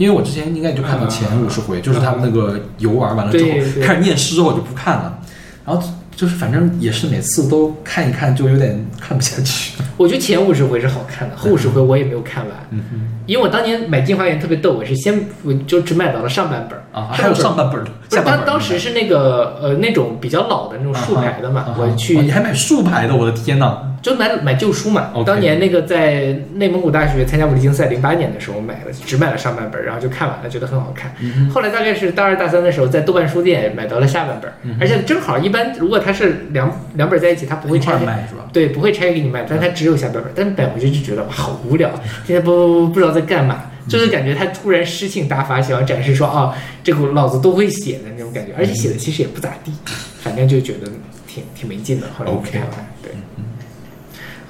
[0.00, 3.50] 因为我之前应该就看到前五十回，就是他们那个游玩完了之后
[3.82, 5.18] 开始念诗之后我就不看了，
[5.66, 5.82] 然后
[6.16, 9.74] 就是反正也是每次都看一看就有点看不下去。
[9.98, 12.56] 我觉得前五十回是好看的，后五十回我也没有看完。
[12.70, 23.82] 嗯哼因为我当年买《镜花缘》特别逗，我是先我就只买到了上半本儿啊，还有上半本儿的，当当时是那个呃那种比较老的那种竖排的嘛，我去哦你还买竖排的，我的天呐！
[24.02, 25.12] 就买买旧书嘛。
[25.26, 31.14] 当年那个在内蒙古大学参加武力竞赛，零八年的时候买了，只买了上半本，然后就看完了，觉得很好看。
[31.20, 37.98] 嗯后来大概是大二大三的时候，在豆瓣书店买到了下半本，嗯而且正好一般如果它是两两本在一起，它不会拆开。
[37.98, 38.48] 儿卖是吧？
[38.52, 40.32] 对，不会拆给你卖，但是它只有下半本。
[40.34, 41.90] 但是买回去就觉得哇，好无聊，
[42.26, 49.72] 现在不不不不知道在干嘛，就是感觉他突然诗性大发，想要展示说啊，这个老子都会写的那种感觉，而且写的其实也不咋地，
[50.20, 50.88] 反正就觉得
[51.26, 52.06] 挺挺没劲的。
[52.16, 52.70] 后来看完，
[53.02, 53.12] 对。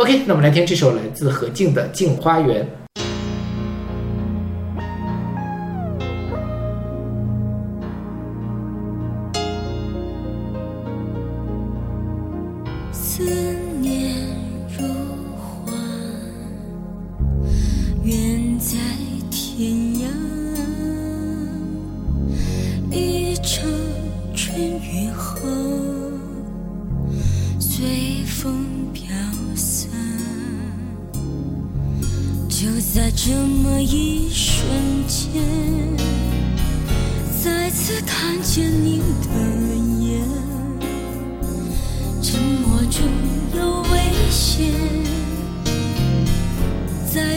[0.01, 2.65] OK，那我们来听这首来自何静的《镜花缘》。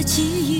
[0.05, 0.52] 记忆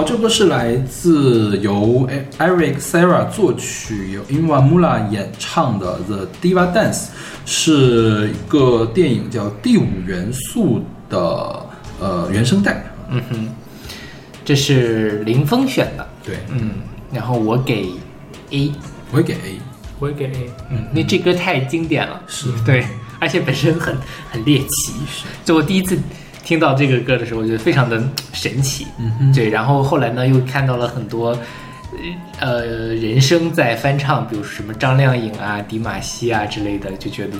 [0.00, 2.08] 好，这个是来自由
[2.38, 6.94] Eric Serra 作曲，由 Inwa Mula 演唱的《The Diva Dance》，
[7.44, 10.78] 是一个电影叫《第五元素》
[11.10, 11.66] 的
[12.00, 12.82] 呃原声带。
[13.10, 13.48] 嗯哼，
[14.42, 16.76] 这是林峰选的，对，嗯，
[17.12, 17.90] 然后我给
[18.52, 18.72] A，
[19.12, 19.60] 我也给 A。
[19.98, 20.50] 我也给 A。
[20.70, 22.50] 嗯，那这歌太经典了，是。
[22.64, 22.86] 对，
[23.18, 23.94] 而且本身很
[24.30, 24.94] 很猎奇，
[25.44, 25.98] 就我第一次
[26.44, 29.32] 听到这个歌的时候，我觉得非常的神奇，嗯哼。
[29.32, 31.36] 对，然后后来呢又看到了很多。
[32.38, 32.64] 呃，
[32.94, 37.36] 人声在翻唱，比如什么张靓颖啊、迪玛希啊之类的，就觉得，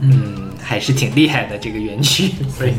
[0.00, 2.72] 嗯，还是挺厉害的这个原曲，所 以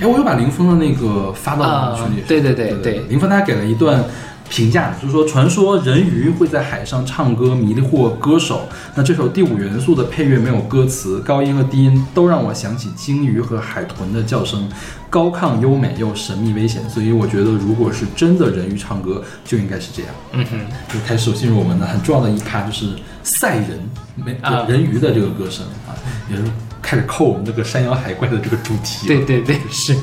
[0.00, 2.98] 哎，我又把林峰的那个发到啊群里对对对对。
[3.08, 4.04] 林峰他给了一段
[4.52, 8.68] 评价，就是说，传说人鱼会在海上唱歌迷惑歌手。
[8.94, 14.68] 那这首第五元素的配乐没有歌词，高音和低音都让我想起鲸鱼和海豚的叫声，
[15.08, 16.86] 高亢优美又神秘危险。
[16.90, 20.12] 所以我觉得，如果是真的人鱼唱歌，就应该是这样。
[20.32, 20.60] 嗯哼，
[20.92, 22.90] 就开始进入我们的很重要的一趴，就是
[23.22, 23.80] 赛人
[24.14, 25.96] 没啊人鱼的这个歌声啊，
[26.30, 26.42] 也是
[26.82, 29.06] 开始扣我们这个山羊海怪的这个主题。
[29.06, 29.96] 对对对，是，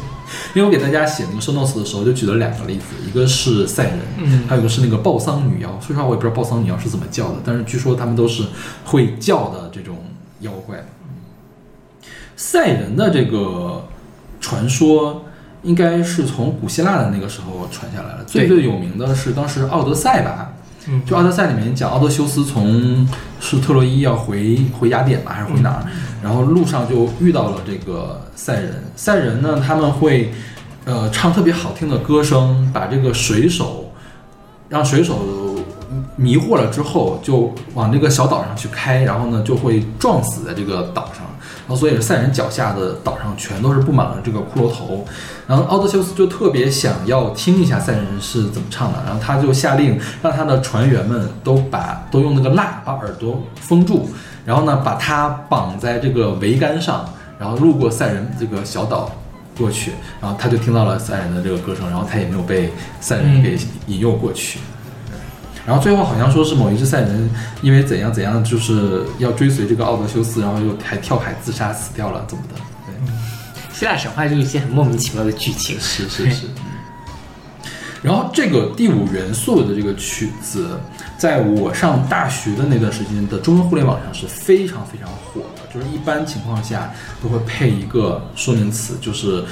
[0.54, 5.70] 因为我给大家写那个 show notes 的时候，就举了两个例子，一个是赛人，嗯还有一个是那个暴桑女妖。
[5.80, 8.44] 说实话，我也不知道暴桑女妖是怎么叫的，但是据说他们都是
[8.86, 9.98] 会叫的这种
[10.42, 10.84] 妖怪。
[12.36, 13.86] 赛人的这个
[14.40, 15.26] 传说，
[15.64, 18.24] 应该是从古希腊的那个时候传下来了。
[18.26, 20.54] 最最有名的是当时《奥德赛》吧，
[20.88, 23.06] 嗯就《奥德赛》里面讲奥德修斯从
[23.42, 25.86] 是特洛伊要回回雅典吧，还是回哪儿？
[26.22, 28.84] 然后路上就遇到了这个赛人。
[28.96, 30.32] 赛人呢，他们会
[30.86, 33.92] 呃唱特别好听的歌声，把这个水手
[34.68, 35.20] 让水手
[36.16, 41.26] 迷惑了之后，就往这个小岛上去开，然后呢就会撞死在这个岛上。
[41.68, 45.06] 然后所以赛人脚下的岛上全都是布满了这个骷髅头。
[45.48, 54.10] 然后奥德修斯就特别想要听一下赛人是怎么唱的，然后他就下令让他的船员们都把都用那个蜡把耳朵封住，
[54.46, 57.08] 然后呢把他绑在这个桅杆上，
[57.40, 59.12] 然后路过赛人这个小岛
[59.58, 64.60] 过去，然后他就听到了赛人的这个歌声，然后他也没有被赛人给引诱过去。
[65.66, 67.30] 然后最后好像说是某一只赛人
[67.62, 72.60] 因为怎样怎样，就是要追随这个奥德修斯，然后又还跳海自杀死掉了，怎么的？
[72.88, 73.14] 对。
[73.72, 76.48] 希腊神话就是一些很莫名其妙的剧情，是是是。
[78.02, 80.80] 然后这个第五元素的这个曲子，
[81.20, 89.44] 在我上大学的那段时间的中文互联网上是非常非常火的，就是一般情况下都会配一个说明词，就是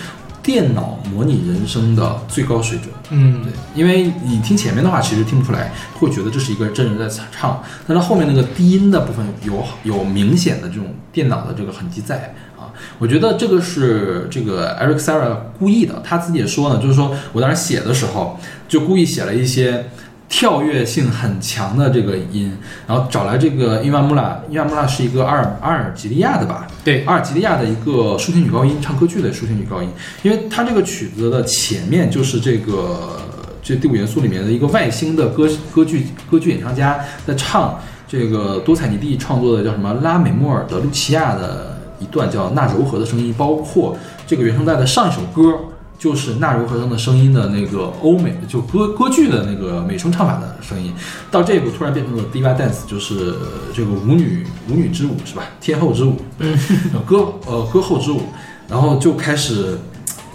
[0.42, 2.90] 电脑模拟人生的最高水准。
[3.10, 12.72] 嗯对，因为你听前面的话，其实听不出来，会觉得这是一个真人在唱，但是后面那个低音的部分有有明显的这种电脑的这个痕迹在啊。
[12.98, 18.40] 我觉得这个是这个 Eric Serra 故意的，他自己也说呢，就是说我当时写的时候
[18.70, 19.90] 就故意写了一些。
[20.30, 22.56] 跳跃性很强的这个音，
[22.86, 26.68] 然后找来这个伊万穆拉，伊万穆拉是一个阿尔阿尔及利亚的吧？
[26.84, 29.90] 对阿尔及利亚的一个抒情女高音，唱歌剧的抒情女高音，
[30.24, 33.22] 因为它这个曲子的前面就是这个
[33.64, 43.98] 这第五元素里面的一个外星的歌歌剧歌剧演唱家在唱这个多彩尼蒂创作的叫什么拉美莫尔的路奇亚的一段叫那柔和的声音，包括
[44.28, 45.58] 这个原声带的上一首歌。
[46.00, 50.94] 就是纳柔和声的声音的那个欧美，就歌歌剧的那个美声唱法的声音，
[51.32, 53.34] 到这一步突然变成了 diva dance，就是
[53.74, 55.44] 这个舞女舞女之舞是吧？
[55.60, 56.56] 天后之舞，嗯，
[57.04, 58.22] 歌呃歌后之舞，
[58.70, 59.76] 然后就开始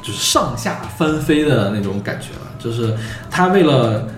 [0.03, 2.97] 就是上下翻飞的那种感觉了，就是
[3.31, 4.09] 他为了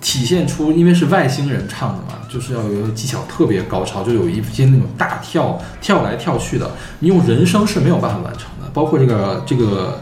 [0.00, 6.70] 体现出，因为是外星人唱的嘛，就是要有一个技巧特别高超，就有一些那种大跳跳来跳去的，
[7.00, 10.00] 你用人声是没有办法完成的，包括这个这个。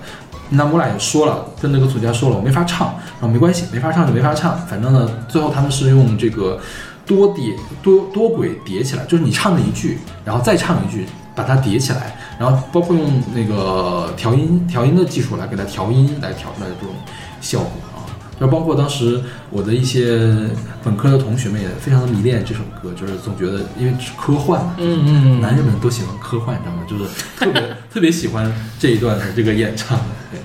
[0.50, 2.88] 那我俩也说了，跟那个作家说了，我没法唱，
[3.20, 6.58] 然后没关系，没法唱就没法唱，反正呢，最后他们是用这个
[7.04, 16.94] 多叠多多轨叠起来，就是你唱了一句，然后再唱一句，把它叠起来，然后包括用那个调音调音的技术来给它调音，来调出来的这种
[17.40, 17.70] 效果
[18.36, 18.40] 啊。
[18.40, 19.20] 就包括当时
[19.50, 20.18] 我的一些
[20.84, 26.82] 本科的同学们也非常的迷恋这首歌，就是总觉得因为是科幻嘛，嗯嗯男人们都喜欢科幻，你知道吗？
[26.88, 27.04] 就是
[27.36, 29.98] 特别 特别喜欢这一段的这个演唱。
[30.30, 30.40] 对，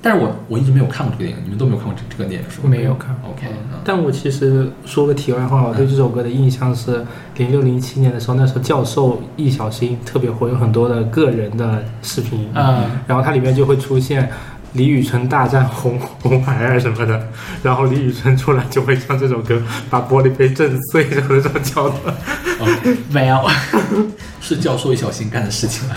[0.00, 2.68] 但是我我一直没有看过这个电影，你们都没有看过这这个电影是吧？
[2.68, 7.04] 没有看 OK，嗯但我其实说个题外话，我对这首歌的印象是
[7.36, 14.30] 零六零七年的时候，那时候教授易小星特别火，有很多的个人的视频，啊然后它里面就会出现
[14.74, 17.28] 李宇春大战红红孩儿什么的，
[17.62, 19.60] 然后李宇春出来就会唱这首歌，
[19.90, 22.14] 把玻璃杯震碎的那种桥段。
[22.60, 23.50] OK，，Well，
[24.40, 25.96] 是教授一小心干的事情啊。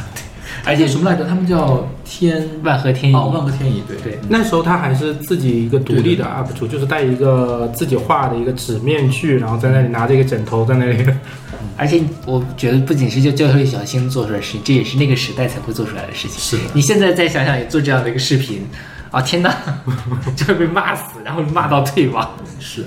[0.65, 1.25] 而且什么来着？
[1.25, 11.05] 他们叫天万和天宜，哦，万和天宜，对对，那时候他还是自己一个独立的 UP 主，就是带一个自己画的一个纸面具，然后在那里拿着一个枕头在那里。
[11.75, 16.39] 而且我觉得不仅是就教会小新做出来的事情，这也是那个时代才会做出来的事情。
[16.39, 18.65] 是的你现在再想想，也做这样的一个视频，
[19.11, 19.53] 啊天哪，
[20.37, 22.29] 就会被骂死，然后骂到退网。
[22.59, 22.85] 是。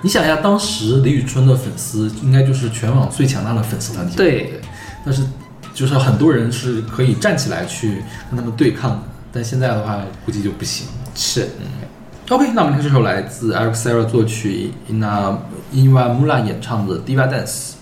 [0.00, 4.60] 你想一下，当时李宇春的粉丝应该就是全网最强大的粉丝团体，对，
[5.04, 5.24] 但是
[5.78, 9.02] 就是很多人是可以站起来去跟他们对抗的，
[9.32, 10.88] 但现在的话估计就不行。
[11.14, 11.48] 是
[12.28, 15.36] ，OK，那我们听这首来自 Eric Serra 作曲 Ina
[15.72, 17.74] Iwa Mula 演唱的《Diva Dance》。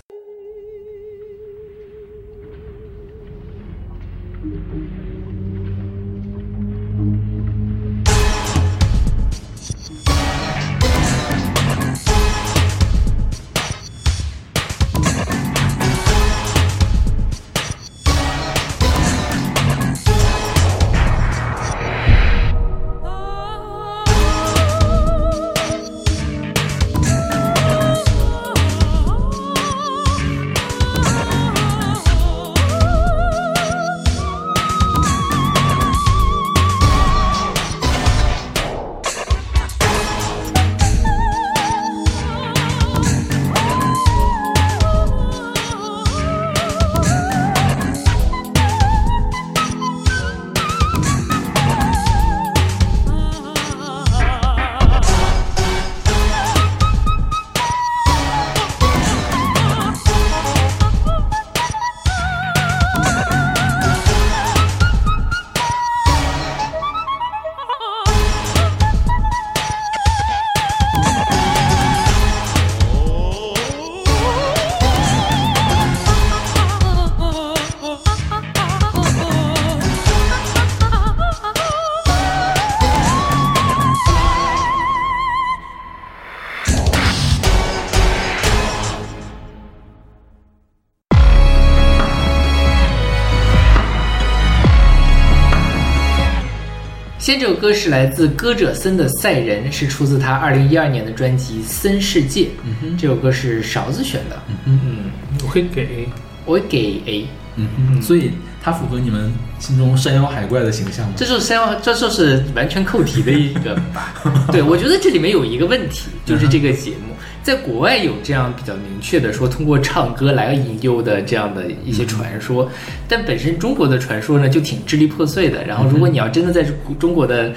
[97.67, 102.43] 歌是来自歌者森的《赛人》，是出自他二零一二年的专辑《森世界》。
[102.65, 105.11] 嗯哼这首歌是勺子选的，嗯哼嗯，
[105.43, 106.09] 我会给
[106.45, 107.27] 我会给 A。
[107.57, 108.31] 嗯哼，所以
[108.63, 111.15] 它符合你们心中山妖海怪的形象吗？
[111.17, 114.15] 这就是山妖，这就是完全扣题的一个吧。
[114.53, 117.16] 对，我觉得这里面有一个问题，就是这个节目
[117.47, 122.69] 在国外有这样比较明确的说通过唱歌来引诱的这样的一些传说，
[123.07, 125.63] 但本身中国的传说呢就挺支离破碎的。
[125.65, 126.67] 然后，如果你要真的在
[126.99, 127.53] 中国的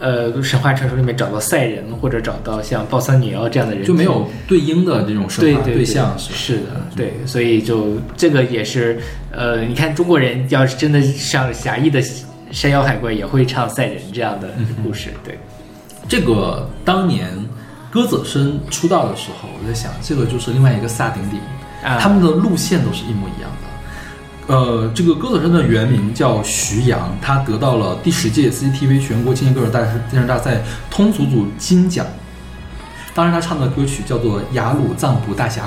[0.00, 6.32] 呃神话传说里面找到赛人，或者找到像鲍三女妖这样的人，就没有对应的这种神话对对象是？
[6.32, 8.98] 是的，对，所以就这个也是，
[9.30, 12.00] 呃，你看中国人要是真的像狭义的
[12.50, 14.48] 山妖海怪，也会唱赛人这样的
[14.82, 15.38] 故事，对，
[16.08, 17.28] 这个当年
[17.94, 21.38] 歌子生出道的时候，我在想，这个就是另外一个萨顶顶，
[21.88, 24.52] 啊他们的路线都是一模一样的。
[24.52, 29.80] 呃，这个歌子生的原名叫徐阳，他得到了第十届 CCTV 全国青年歌手大
[30.10, 32.04] 电视大赛通俗组金奖。
[33.14, 35.62] 当时他唱的歌曲叫做《雅鲁藏布大峡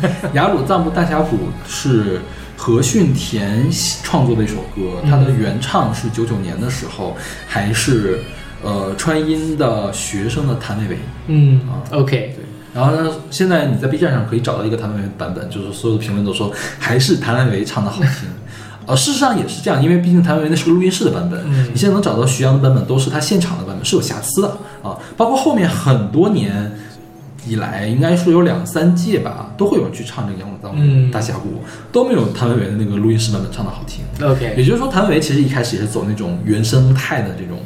[0.00, 2.20] 谷》，《雅鲁藏布大峡谷》是
[2.56, 3.70] 何训田
[4.02, 7.16] 创作的一首歌，它的原唱是九九年的时候，
[7.46, 8.20] 还是
[8.62, 10.98] 呃川音的学生的谭维维。
[11.28, 12.44] 嗯啊，OK，对，
[12.74, 18.10] 然后呢，现在你在 B 站上可以找到一个谭维维版本，就是所有的评论都说还是谭维维唱的好听。
[18.86, 24.48] 呃， 事实上也是这样，因为毕竟谭维维那是个录音室的版本，嗯你现在能找到徐阳的版本都是他现场的版本，是有瑕疵的
[24.82, 24.96] 啊。
[25.16, 26.72] 包括后面很多年
[27.46, 31.48] 以来，应该说有两三届吧，都会有人去唱这个《阳光嗯大峡谷》，
[31.92, 34.04] 都没有谭维维的那个录音室版本唱的好听。
[34.24, 37.58] OK，也就是说，谭维维其实一开始也是走那种原生态的这种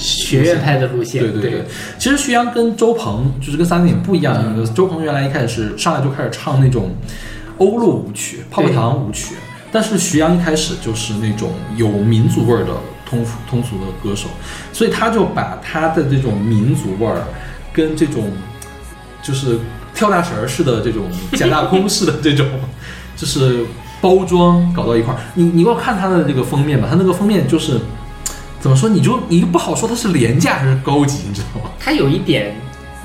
[0.00, 1.64] 学院派的路线，对对对，
[1.98, 6.96] 其实徐阳跟周鹏就是跟三点不一样，就是周鹏原来一开始是上来就开始唱那种
[7.58, 9.34] 欧陆舞曲、泡泡糖舞曲，
[9.70, 12.72] 但是徐阳一开始就是那种有民族味儿的
[13.08, 14.28] 通通俗的歌手，
[14.72, 17.22] 所以他就把他的这种民族味儿
[17.70, 18.32] 跟这种
[19.22, 19.58] 就是
[19.94, 22.46] 跳大神儿似的这种假大空似的这种
[23.14, 23.66] 就是
[24.00, 25.20] 包装搞到一块儿。
[25.34, 27.78] 你你给我看他的这个封面吧，他那个封面就是。
[28.60, 28.88] 怎么说？
[28.88, 31.70] 你就你又不好说它是廉价还是高级，你知道吗？
[31.80, 32.54] 它有一点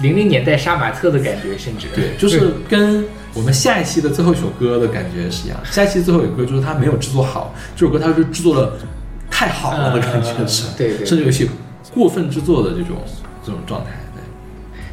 [0.01, 5.57] 零零年代杀马特的感觉，甚至对，就是跟我们下一期的最后一首歌的感觉是一样。
[5.63, 8.73] 下一期最后一首歌就是它没有制作好，这首歌它是制作的
[9.31, 11.47] 太好了的感觉是，嗯对对甚至有些
[11.93, 12.97] 过分制作的这种
[13.45, 13.91] 这种状态。
[14.13, 14.21] 对，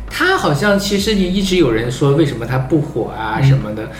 [0.09, 3.91] 他好像其实也一直有人说为什么它不火啊嗯什么的，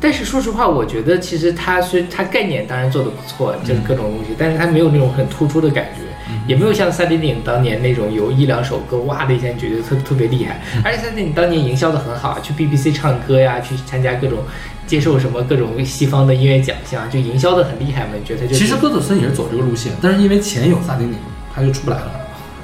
[0.00, 6.00] 但是说实话，我觉得其实它虽它概念当然做的不错，就是嗯各种东西，但是它没有那种很突出的感觉，
[6.46, 14.38] 也没有像萨顶顶当年那种有一两首歌哇的一下你觉得特特别厉害，嗯而且萨顶顶当年营销的很好，去 BBC 唱歌呀，去参加各种
[14.86, 21.18] 接受什么各种西方的音乐奖项，就营销的很厉害嘛，你觉得它就其实歌德森也是走这个路线，但是因为前有萨顶顶，
[21.54, 22.12] 他就出不来了。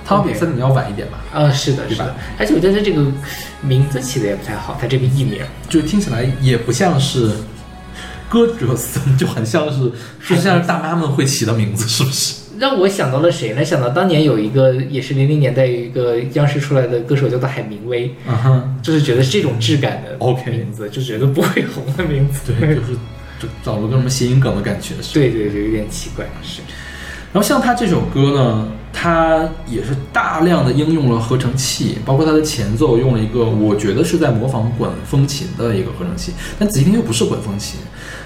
[0.04, 3.04] 他要比萨顶顶要晚一点吧，啊，是的，是的，而且我觉得他这个
[3.60, 5.38] 名字起的也不太好，他这个艺名。
[5.68, 7.30] 就听起来也不像是
[8.26, 9.92] 歌德森，就很像是
[10.26, 12.36] 就像是大妈们会起的名字，是不是？
[12.58, 13.64] 让我想到了谁呢？
[13.64, 18.14] 想到当年有一个也是零零年代有一个央视出来的歌手叫做海明威，
[18.82, 22.52] 就是觉得是这种质感的 OK 名字，就觉得不会红的名字。
[22.52, 22.92] 对，就是
[23.38, 25.14] 就找了个什么谐音梗的感觉是。
[25.14, 26.60] 对对对，有点奇怪，是。
[27.32, 37.78] 然后像他这首歌呢，他也是大量的应用了合成器，包括他的前奏用了一个我觉得是在模仿管风琴的一个合成器，但仔细听又不是管风琴。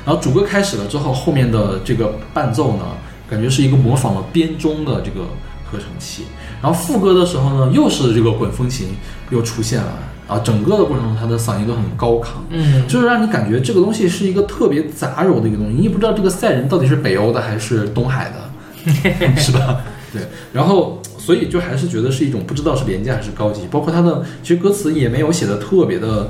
[0.07, 2.85] 然后主歌开始了之后，后面的这个伴奏呢，
[3.33, 5.26] 感觉是一个模仿了编钟的这个
[5.64, 6.24] 合成器。
[6.61, 8.89] 然后副歌的时候呢，又是这个滚风琴
[9.30, 12.26] 又出现了，啊，整个的过程中他的嗓音都很高亢。
[12.51, 19.80] 嗯，就是让你感觉这个东西是一个特别杂糅的一个东西，你也不知道这个赛人到底是北欧的还是东海的， 是吧？
[20.12, 20.20] 对，
[20.53, 26.28] 然后所以就还是觉得是一种不知道是廉价还是高级，包括他的其实歌词也没有写的特别的，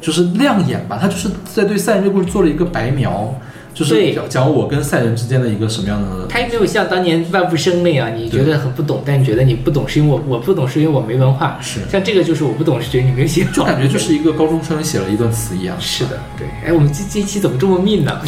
[0.00, 3.34] 就是亮眼吧，他就是在对赛人这个故事做了一个白描，
[3.78, 11.56] 就是对讲讲我跟赛人之间的一个什么样的，他也没有像当年万物生那样，你觉得很不懂，但你觉得你不懂是因为我我不懂是因为我没文化。
[11.60, 15.76] 是像这个就是我不懂是觉得你没有写好，就感觉就是一个高中生写了一段词一样。
[15.78, 16.48] 是的，对。
[16.66, 18.20] 哎，我们这这一期怎么这么命呢？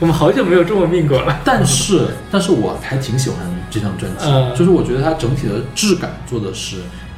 [0.00, 1.40] 我们好久没有这么命过了。
[1.42, 3.38] 但是，但是我还挺喜欢
[3.70, 6.76] 这张专辑，嗯就是我觉得它整体的质感做的是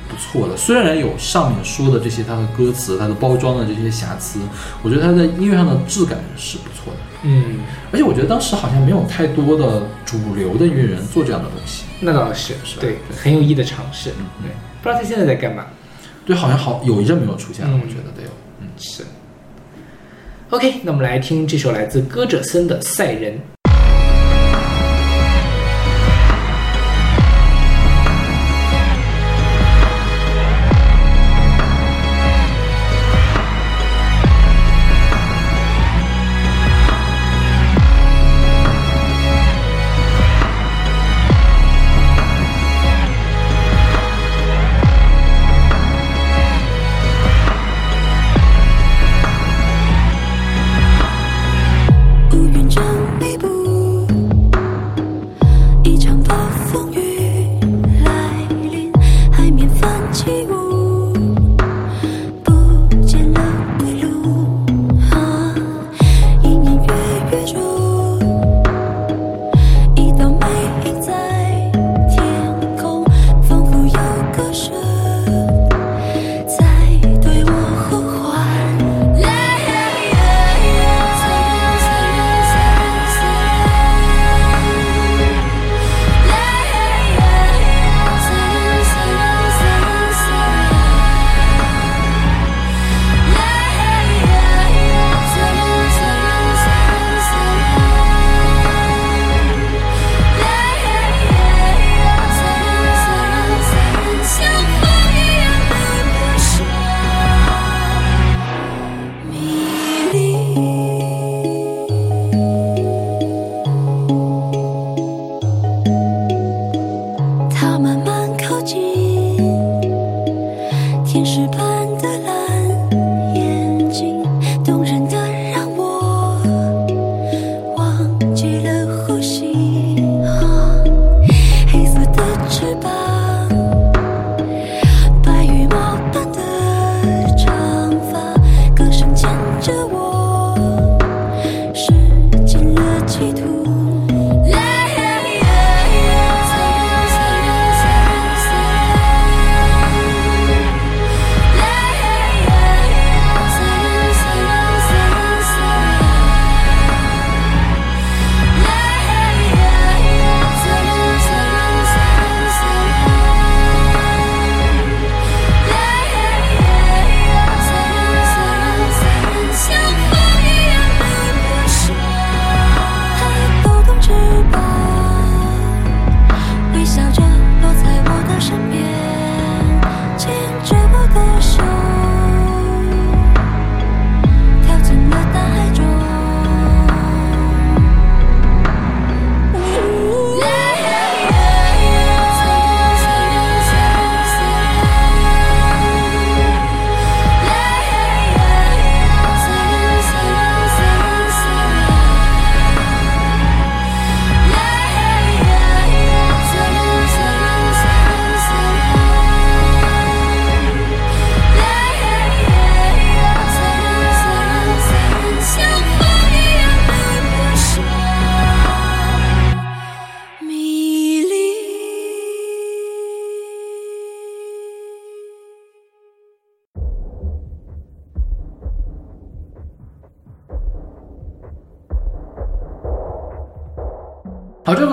[0.08, 0.56] 不错的。
[0.56, 4.38] 虽然有上面说的这些它的歌词、它的包装的这些瑕疵，
[4.82, 7.00] 我觉得它在音乐上的质感是不错的。
[7.22, 7.60] 嗯，
[7.92, 11.84] 而且我觉得当时好像没有太多的主流的音乐人做这样的东西。
[12.00, 14.10] 那倒是，是吧对，很有意义的尝试。
[14.18, 14.50] 嗯对，
[14.82, 15.66] 不知道他现在在干嘛。
[16.26, 18.28] 对，好像好有一阵没有出现了，嗯我觉得得有。
[18.60, 19.04] 嗯，是。
[20.50, 23.34] OK，那我们来听这首来自歌者森的《赛人》。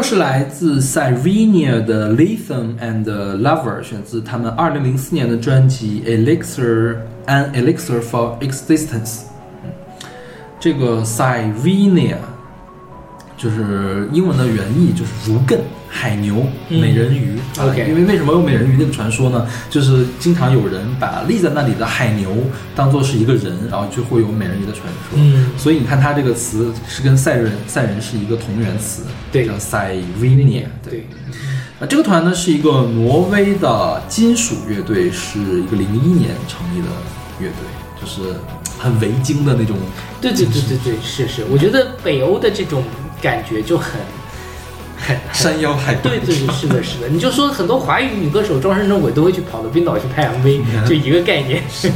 [0.09, 6.95] 是来自 Cyrenia 的 Lithium and Lover，选自他们二零零四年的专辑 Elixir
[7.27, 9.19] an Elixir for Existence。
[10.59, 12.15] 这个 Cyrenia
[13.37, 17.37] 就是英文的原意就是如更、海牛、嗯美人鱼。
[17.57, 19.47] 啊 OK 因为为什么有美人鱼那个传说呢？
[19.69, 22.31] 就是经常有人把立在那里的海牛
[22.75, 25.17] 当做是一个人，然后就会有美人鱼的传说。
[25.17, 30.65] 嗯所以你看它这个词是跟赛人赛人是一个同源词，对叫 Cyrenia。
[30.83, 31.05] 对，
[31.79, 36.87] 啊，这个团呢是一个挪威的金属乐队，是一个零一年成立的
[37.39, 38.35] 乐队，就是
[38.77, 39.75] 很维京的那种。
[40.21, 42.83] 对对对对对，是是，我觉得北欧的这种
[43.21, 43.99] 感觉就很
[45.33, 47.07] 山腰海对对对，是的，是的。
[47.09, 51.63] 你就说很多华语女歌手终身正轨都会去跑到冰岛去拍 MV，就一个概念。
[51.69, 51.89] 所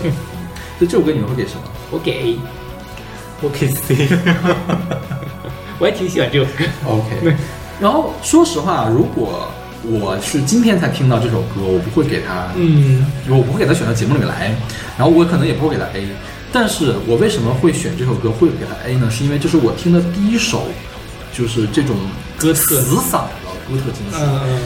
[0.80, 1.62] 以这首歌你们会给什么？
[1.92, 2.38] 我给 A，
[3.42, 4.10] 我给 C，
[5.80, 6.66] 我还挺喜欢这首歌。
[6.88, 7.36] OK。
[7.80, 9.48] 然后说实话，如果
[9.84, 14.56] 我是今天才听到这首歌，我不会给它，嗯我不会给它选到节目里面来，
[14.98, 16.08] 然后我可能也不会给它 A。
[16.52, 19.10] 但是我为什么会选这首歌，会给它 A 呢？
[19.12, 20.68] 是因为这是我听的第一首，
[21.34, 21.96] 就是这种
[22.38, 23.30] 哥特死嗓的
[23.68, 24.18] 哥特金属。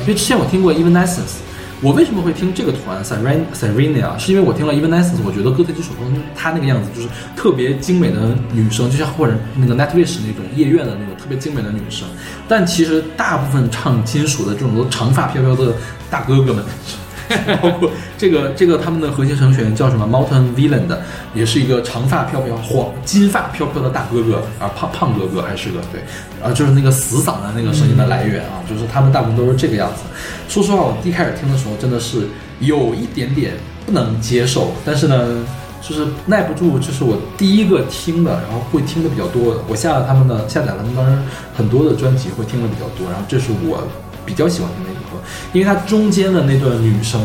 [0.02, 1.38] 因为之前我听过 Evanescence，
[1.82, 4.18] 我为什么会听这个团 Syren Syrenia？
[4.18, 12.08] 是因为我听了 Evanescence，我觉得哥特金属中他那个样子就是特别精美的女生，就像或者那个 Nightwish 那种夜愿的那种特别精美的女生。
[12.48, 15.74] 但其实大部分唱金属的这种都长发飘飘的
[16.10, 16.64] 大哥哥们。
[17.62, 21.02] 包括这个这个他们的核心成员叫什么 Mountain Villain 的，
[21.34, 26.02] 也是一个长发飘飘、黄金发飘飘的大哥哥啊，胖胖哥哥还是个对，
[26.42, 30.04] 啊就是那个死嗓的那个声音的来源啊，就是他们大部分都是这个样子。
[30.48, 32.28] 说实话，我一开始听的时候真的是
[32.60, 33.54] 有一点点
[33.86, 35.46] 不能接受，但是呢，
[35.82, 39.62] 就是耐不住，这是我第一个听的，然后会听的比较多的。
[39.68, 41.18] 我下了他们的下载了他们当时
[41.56, 43.84] 很多的专辑，会听的比较多，然后这是我
[44.26, 44.97] 比较喜欢听的一，
[45.54, 47.22] 因为它中间的那段女声。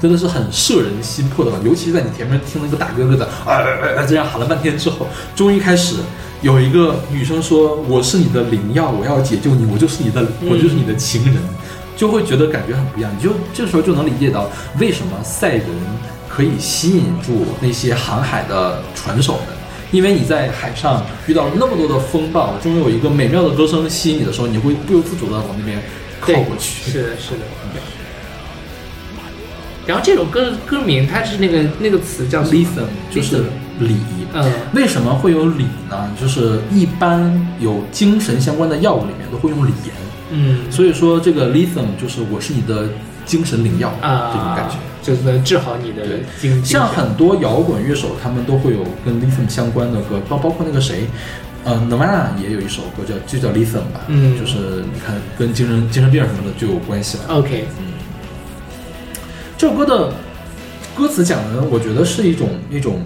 [0.00, 5.96] 真的是很摄人心魄的，尤其是在你前面听那个大哥哥的啊啊啊这样喊了半天之后，终于开始
[6.40, 11.34] 有一个女生说：“我是你的灵药，我要解救你，我就是你的，我就是你的情人。”
[11.98, 15.66] 就会觉得感觉很不一样，你就这时候就能理解到为什么赛人
[16.28, 19.42] 可以吸引住那些航海的船手们，
[19.90, 25.82] 因为你在海上遇到那么多的风暴，终于有一个美妙的歌声吸引你的时候，你会不由自主的往那边
[26.20, 26.90] 靠对过去。
[26.90, 27.40] 是的，是的。
[29.86, 33.44] 然后这首歌歌名它是那个那个词叫 “listen”，就是
[33.80, 33.96] 锂。
[34.34, 36.10] 嗯为什么会有锂呢？
[36.20, 39.94] 就是一般有精神相关的药物里面都会用锂盐，
[40.30, 42.90] 嗯所以说这个 “listen” 就是我是你的
[43.24, 44.76] 精神灵药啊，这种感觉。
[45.00, 51.06] 就是能治好你的对精像很多摇滚乐手，他们都会有跟 “listen” 相关的歌，包包括那个谁，
[51.64, 57.24] 呃，Nirvana 也有一首歌叫就叫 lithium 吧，嗯就是你看跟精神精神病什么的就有关系了。
[57.28, 57.84] OK，嗯
[59.56, 60.12] 这首歌的
[60.96, 63.02] 歌词讲的，我觉得是一种一种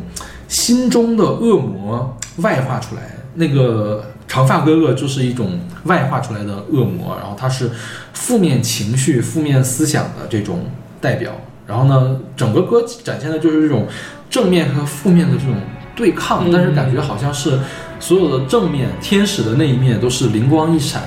[0.48, 3.02] 心中的恶魔外化出来。
[3.34, 7.70] 那个长发哥哥就是一种外化出来的恶魔，然后他是
[8.12, 10.66] 负面情绪、负面思想的这种
[11.00, 11.32] 代表。
[11.66, 13.86] 然后呢，整个歌展现的就是这种
[14.28, 15.54] 正面和负面的这种
[15.96, 17.58] 对抗，嗯但是感觉好像是
[18.02, 21.00] 所有的正面天使的那一面都是灵光一闪，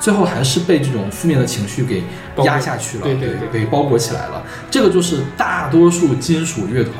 [0.00, 2.02] 最后还是被这种负面的情绪给
[2.42, 4.42] 压下去了，对对对给包裹起来了。
[4.70, 6.94] 这个就是大多数金属乐团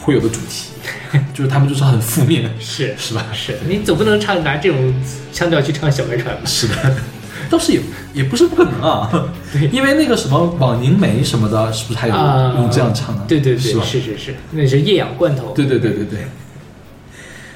[0.00, 0.72] 会有的主题，
[1.32, 3.24] 就是他们就是很负面，是是吧？
[3.32, 4.92] 是，你总不能唱拿这种
[5.32, 6.42] 腔调去唱小白船吧？
[6.44, 6.74] 是的，
[7.48, 7.80] 倒是也
[8.12, 9.08] 也不是不可能啊。
[9.52, 13.22] 对因为那个什么枉凝眉什么的，是不是还有啊用这样唱的？
[13.28, 13.80] 对对对，是？
[13.82, 15.52] 是是是，那是液氧罐头。
[15.54, 16.26] 对对对对对。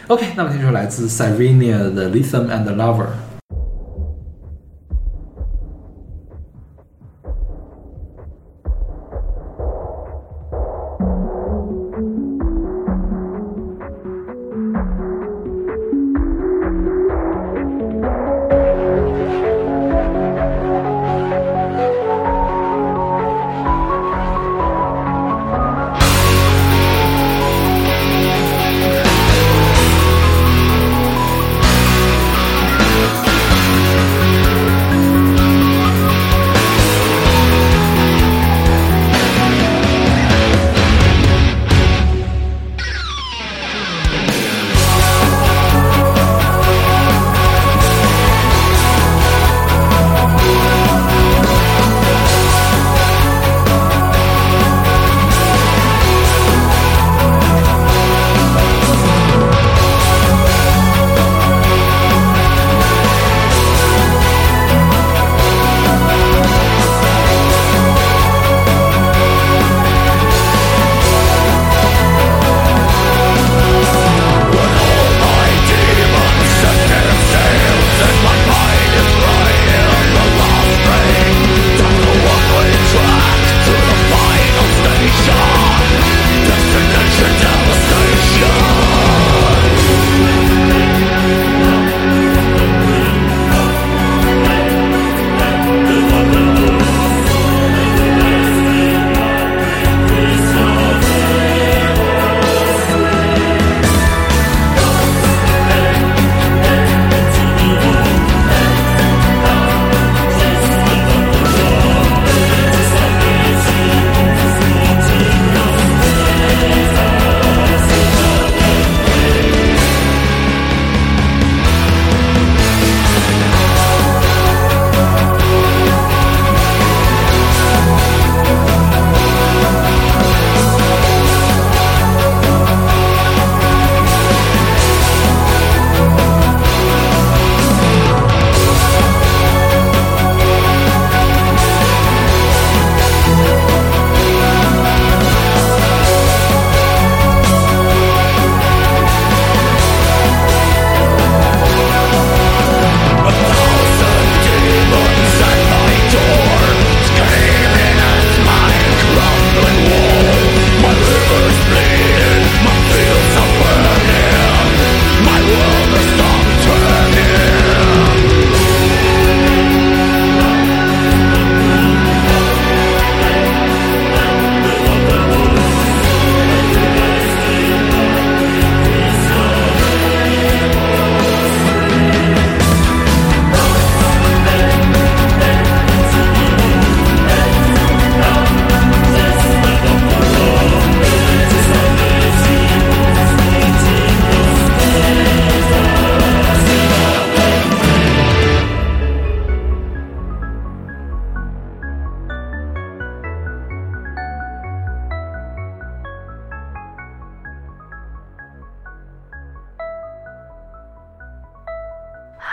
[0.08, 3.08] OK，那么听这首来自 Cyrenia 的 Lithium and Lover。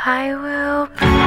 [0.06, 1.23] I will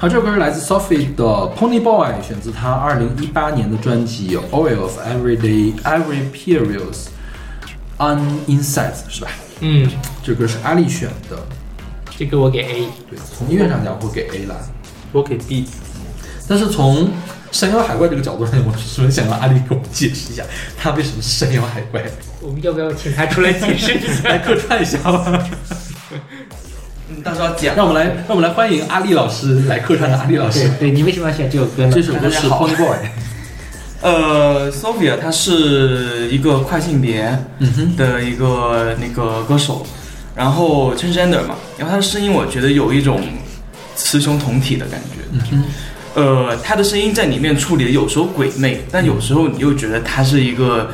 [0.00, 7.08] 好，这首歌是来自 Sophie 的 Pony Boy，选自他二零一八年的专辑《Oil of Everyday Every Periods
[7.98, 9.30] Uninsights》，是吧？
[9.60, 9.86] 嗯，
[10.24, 11.36] 这歌是阿丽选的，
[12.16, 12.88] 这个我给 A。
[13.10, 14.56] 对，从音乐上讲我给 A 啦，
[15.12, 15.66] 我给 B。
[16.48, 17.10] 但是从
[17.52, 20.42] 山妖海怪这个角度上，我十分想让阿丽给我们解释一下，
[20.78, 22.02] 他为什么是山妖海怪，
[22.40, 24.22] 我们要不要请他出来解释一下？
[24.30, 25.46] 来客串一下吧。
[27.10, 27.74] 嗯，到时候要讲。
[27.74, 30.88] 让我们来，让我们来欢迎阿丽老师来客串的阿丽老师对。
[30.88, 31.92] 对，你为什么要选这首歌呢？
[31.92, 32.96] 这首歌是 Pony Boy，
[34.00, 37.26] 呃，Sophia 她是一个跨性别
[37.58, 39.84] 嗯哼，的一个那个歌手，
[40.34, 43.20] 然后 transgender 嘛，然后她的声音我觉得有一种
[43.96, 45.20] 雌雄同体的感觉。
[45.32, 45.64] 嗯哼，
[46.14, 50.90] 呃，她的声音在里面处理的有时候鬼魅，但有时候你又觉得他是一个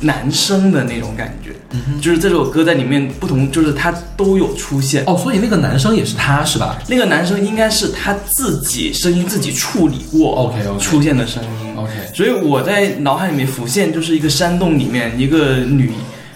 [0.00, 1.50] 男生的那种感觉。
[1.72, 5.04] 嗯就是这首歌在里面不同，就是他都有出现。
[5.06, 11.76] 哦，所以那个男生也是他是吧那个男生应该是他自己声音自己处理过 OK，OK 出现的声音。
[11.76, 15.92] ？OK，所以我在脑海里面浮现就是一个山洞里面一个女，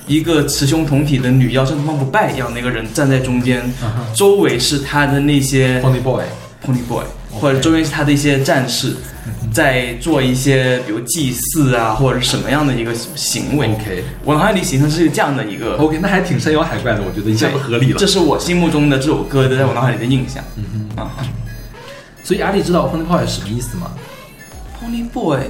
[0.06, 3.62] 一个雌雄同体的女妖像方不败一样的一个人站在中间，
[4.14, 7.04] 周围是他的那些 Pony Boy，pony boy，
[7.34, 8.94] 或者周围是他的一些战士，
[9.52, 13.68] 在做一些比如祭祀啊或者是什么样的一个行为。
[13.68, 15.76] OK 我脑海里形成是这样的一个。
[15.76, 18.06] OK，那还挺山妖海怪的，我觉得一下子合理了这。
[18.06, 20.42] 是我心目中的这首歌的在我脑海里的印象。
[20.56, 21.10] 嗯啊
[22.22, 23.90] 所以阿丽知道 Pony Boy 是什么意思吗
[24.80, 25.40] ，Pony Boy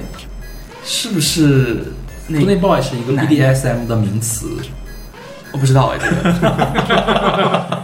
[0.83, 1.93] 是不是
[2.27, 4.57] 那？Pony Boy 是一个男 BDSM 的名词，
[5.55, 6.21] 我不知道哎，这个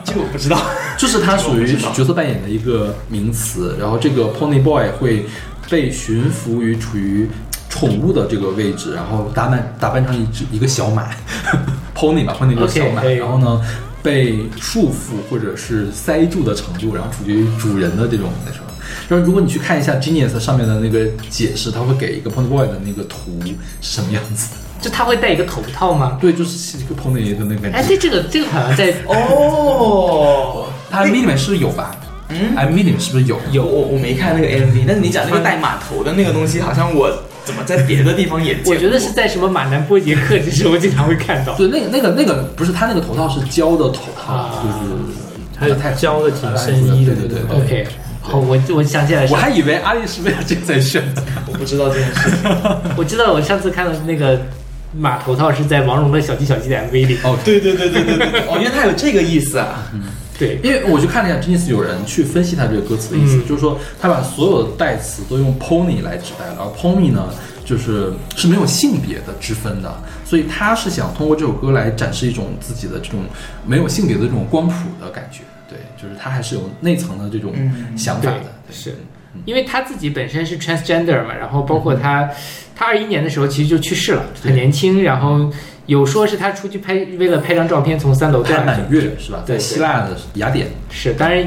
[0.04, 0.60] 这个我不知道。
[1.00, 3.78] 就是它属于角色扮演的一个名词。
[3.80, 5.26] 然后这个 Pony Boy 会
[5.70, 7.30] 被驯服于处于
[7.70, 11.12] 宠物的这个位置，然后打扮打扮成一只一个小马
[11.96, 13.62] pony 吧，pony 就是小马然后呢
[14.04, 18.66] 被束缚或者是塞住的程度，然后处于主人的这种那什么。
[19.08, 23.42] 然后如果你去看一下 Genius 上面的那个解释，它会给一个 Pony Boy 的那个图
[23.80, 24.50] 是什么样子。
[24.82, 26.18] 就他会戴一个头套吗？
[26.20, 27.90] 对，就是一个 pony 的那个感哎，觉。
[27.90, 31.96] 对，这个这个好像在哦，他 MV 里面是有吧？
[32.30, 33.38] 嗯，MV 里面是不是有？
[33.52, 37.12] 有我我没看那个 MV，但是你讲那个带码头的那个东西，好像我
[37.44, 41.56] 怎么在别的地方也见过我觉得是在什么马南波杰克的时候经常会看到。
[41.58, 47.58] 对，那个那个那个不是，他那个头套是胶的头套，啊就是还有太胶的紧身衣的对对对对。
[47.58, 47.88] OK，
[48.22, 51.22] 好，我我想起来是我，还以为阿丽是为了这个在选的。
[51.48, 52.38] 我不知道这件事情。
[52.96, 54.40] 我知道我上次看的那个
[54.94, 57.18] 马头套是在王蓉的小鸡小鸡的 MV 里。
[57.24, 59.92] 哦，对对对对对对， 哦，原来他有这个意思啊。
[60.38, 63.48] 对，因为我去看了一下 Genius，有人去分析他这个歌词的意思，嗯。
[63.48, 67.30] 就是说他把所有的代词都用 pony 来指代了，而 pony 呢，
[67.64, 69.94] 就是是没有性别的之分的，
[70.26, 73.20] 所以他是想通过这首歌来展示一种自己的这种
[73.68, 78.76] 没有性别的这种光谱的感觉，对，就是他还是有内层的这种嗯想法的，对。
[78.76, 78.96] 是
[79.46, 82.30] 因为他自己本身是 transgender 嘛，然后包括他，
[82.76, 85.52] 他二一年的时候其实就去世了，很年轻，然后
[85.86, 88.92] 有说是他出去拍，为了拍张照片从三楼掉拍下去满。
[88.92, 89.44] 月是吧？
[89.46, 91.46] 对在希腊的雅典，是，当然，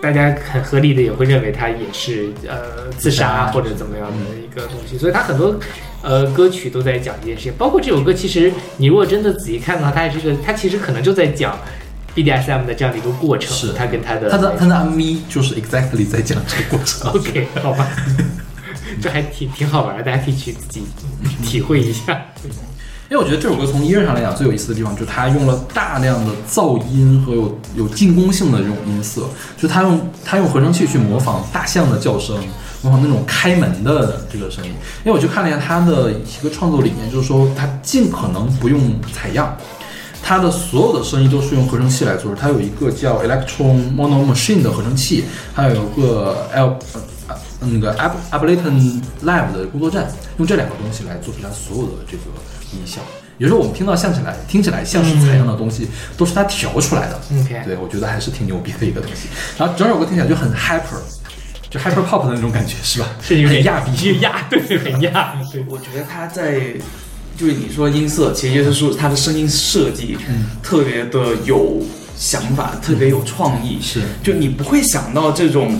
[0.00, 5.58] 大家很合理的也会认为他也是呃自杀啊或者怎么样的一个东西，所以他很多
[6.02, 11.58] 呃歌曲都在讲这件事情，包括这首歌，其实你如果真的仔细看的话，它也是个，它其实可能就在讲
[12.16, 17.10] BDSM 的这样的一个过程，是他跟他的他的他的 MV 就是 exactly 在讲这个过程。
[17.14, 17.86] OK 好吧，
[19.00, 20.82] 这还挺挺好玩的，大家可以去自己
[21.44, 22.22] 体会一下。
[23.08, 32.36] 因为我觉得这首歌从音乐上来讲最有意思的地方，就是它用了大量的噪音和有有进攻性的这种音色，就它用它用合成器去模仿大象的叫声，
[32.82, 34.72] 模仿那种开门的这个声音。
[35.04, 38.80] 因为我去看了一下它的一个创作理念，就是说它尽可能不用
[39.12, 39.56] 采样，
[40.26, 42.36] 它的所有的声音都是用合成器来做的。
[42.36, 45.24] 它有一个叫 Electron Mono Machine 的合成器，
[45.54, 46.76] 还有一个 L
[47.28, 52.24] 呃那个 Ab Ableton Live 的工作站，用这两个东西来做出它所有的这个
[52.72, 53.00] 音效。
[53.38, 57.20] 有时候我们听到像起来听起来像是采样的东西，都是它调出来的。
[57.40, 59.28] OK 对我觉得还是挺牛逼的一个东西。
[59.56, 60.98] 然后整首歌听起来就很 hyper，
[61.70, 63.06] 就 hyper pop 的那种感觉，是吧？
[63.22, 64.18] 是有点很亚逼。
[64.26, 65.64] 亚，对，很亚，对。
[65.68, 66.74] 我觉得他在
[67.36, 70.16] 就是你说音色，其实就是说他的声音设计，
[70.62, 71.82] 特别的有
[72.16, 73.78] 想法，特别有创意。
[73.80, 75.78] 是就你不会想到这种，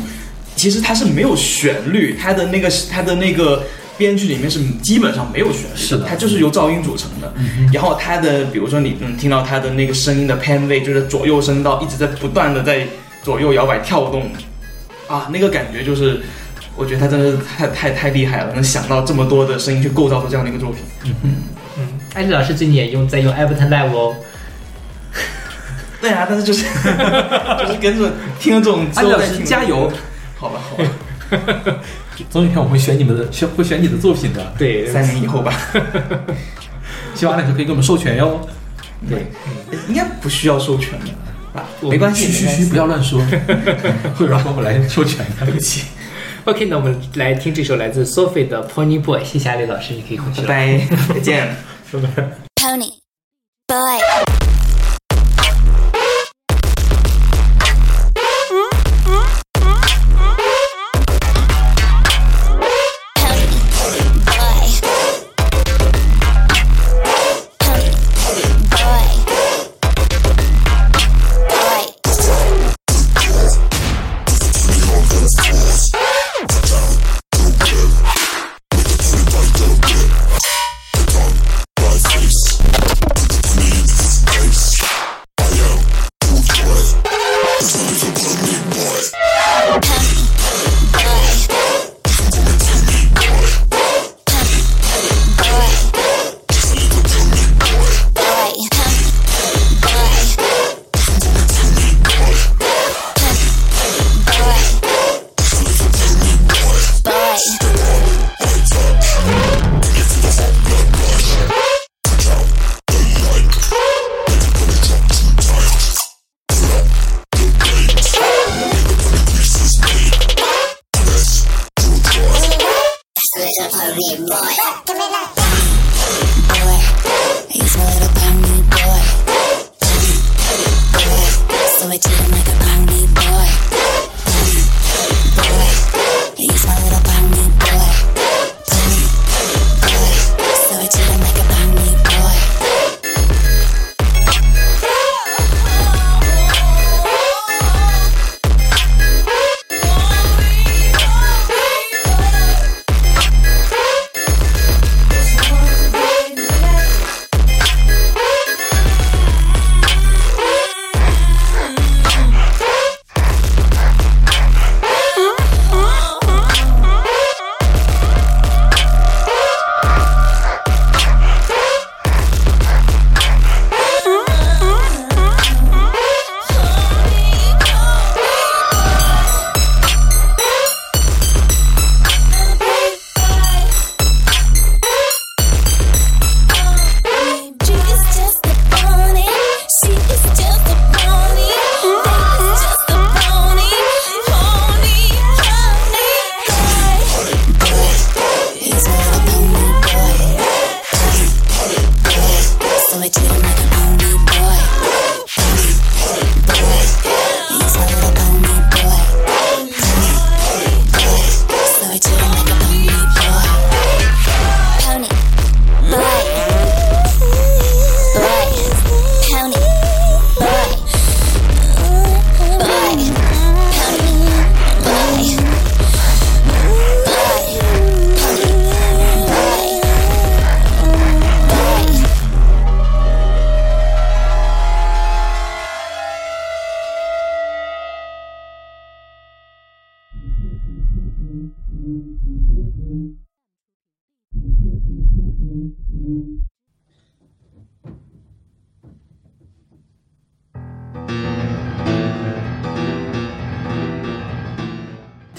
[0.54, 3.64] 其实它是没有旋律，它的那个它的那个
[3.96, 7.32] 编曲里面是基本上没有旋律，是的它就是由噪音组成的。
[7.72, 12.86] 然后它的，比如说你能听到它的那个声音的偏位，就是左右声道一直在不断的在
[13.22, 14.30] 左右摇摆跳动，
[15.08, 16.20] 啊，那个感觉就是。
[16.76, 20.80] 我觉得他真的是太太太厉害了，能想到这么多的声音去构造出这样的一个作品。
[21.22, 21.36] 嗯
[21.78, 24.14] 嗯，艾丽老师最近也用在用 Ableton Live 哦。
[26.00, 26.64] 对啊，但是就是
[27.58, 29.90] 就是跟着听了这种之安老师加油！
[30.38, 31.78] 好吧，好吧，
[32.28, 34.52] 总有一天我会选你们的，选会选你的作品的。
[34.58, 35.52] 对，三年以后吧，
[37.14, 38.46] 希望艾老师可以给我们授权哟。
[39.08, 39.26] 对，
[39.88, 41.06] 应该不需要授权的
[41.52, 41.64] 吧？
[41.80, 43.18] 没关系，嘘嘘嘘，不要乱说，
[44.14, 45.46] 会有人帮我们来授权的。
[45.46, 45.86] 对不起，
[46.46, 49.24] OK，那我们来听这首来自 Sophie 的 Pony Boy。
[49.24, 50.78] 谢谢阿丽老师，你可以回去拜了。
[51.08, 51.56] 拜，再见。
[52.54, 52.92] Pony.
[53.66, 54.35] Boy.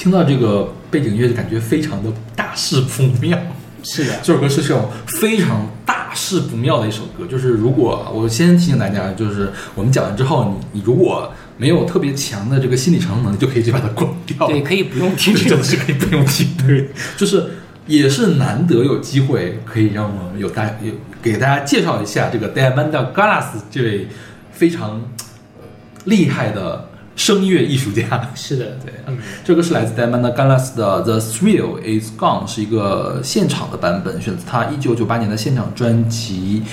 [0.07, 3.37] 听到这个背景音乐就感觉非常的大事不妙。
[3.83, 4.89] 是的，这首歌是这种
[5.19, 14.47] 非常大事不妙的一首歌，就是如果我先提醒大家，就是我们讲完之后，你你如果没有特别强的这个心理承受能力，就可以直接把它关掉。
[14.47, 17.45] 对，可以不用听真的是可以不用听，对，就是
[17.85, 24.07] 也是难得有机会可以让我们有大有给大家介绍一下这个 Diamanda Galas 这位
[24.53, 25.01] 非常
[25.57, 25.65] 呃
[26.05, 26.87] 厉害的
[27.17, 28.31] 声乐艺术家。
[28.33, 36.63] 是的，对嗯，这个是来自 Diamanda Galas 的《The Thrill Is Gone》，是一个现场的版本，选自他一九九八年的现场专辑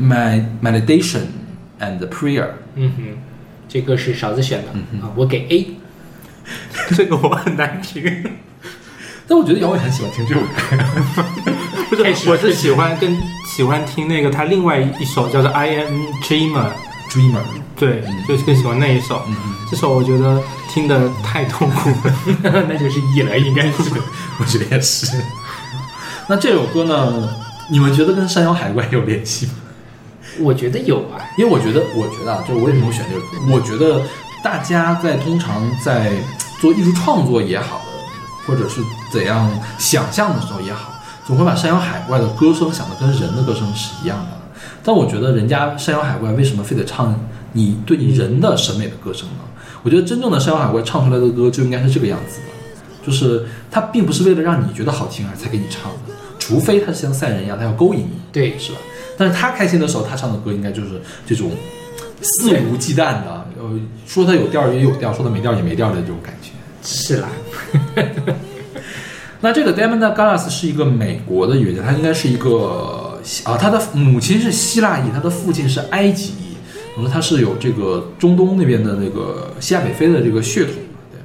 [0.02, 1.22] 《My Meditation
[1.80, 2.42] and Prayer》。
[2.74, 3.02] 嗯哼，
[3.68, 5.66] 这歌是勺子选的、嗯啊，我给 A。
[6.96, 8.02] 这个我很难听，
[9.28, 10.46] 但我觉得姚伟很喜欢听这首歌。
[11.88, 13.16] 不是，我是喜欢跟
[13.46, 16.64] 喜欢听那个他另外一首叫做《I Am Dreamer》，
[17.12, 17.42] Dreamer，
[17.76, 19.20] 对，就是更喜欢那一首。
[19.70, 22.14] 这首我觉得听的太痛苦了。
[22.66, 23.90] 那就是 E 了，应该是。
[24.40, 25.22] 我觉得也是。
[26.26, 27.28] 那这首歌呢，
[27.68, 29.52] 你们觉得跟山妖海怪有联系吗？
[30.40, 33.52] 我觉得有啊，因为我觉得，我觉得啊，就是我为什么会选这首歌？
[33.52, 34.00] 我觉得
[34.42, 36.12] 大家在通常在
[36.62, 38.80] 做艺术创作也好的，或者是
[39.12, 40.94] 怎样想象的时候也好，
[41.26, 44.38] 总会把山妖海怪的歌声想的跟人的歌声是一样的。
[44.84, 47.14] 但我觉得人家山羊海怪为什么非得唱
[47.52, 49.44] 你对你人的审美的歌声呢？
[49.82, 58.12] 我觉得真正的山羊海怪唱出来的歌就应该是这个样子的，就是他并不是为了让你觉得好听而才给你唱的，除非他是像赛人一样，他要勾引你。
[58.32, 58.78] 对，是吧？
[59.18, 61.50] 但是他开心的时候，他唱的歌应该就是这种
[62.20, 66.50] 肆无忌惮的，呃，说他有调也有调，说他没调也没调的这种感觉。
[66.82, 67.28] 是啦，
[69.40, 73.11] 那这个 Diamond Galas 是一个美国的乐家，他应该是一个
[73.44, 76.56] 啊，他的母亲是希腊裔，他的父亲是埃及裔，
[76.96, 80.80] 可能他是有这个中东那边的那个西亚北非的这个血统的，
[81.12, 81.20] 对。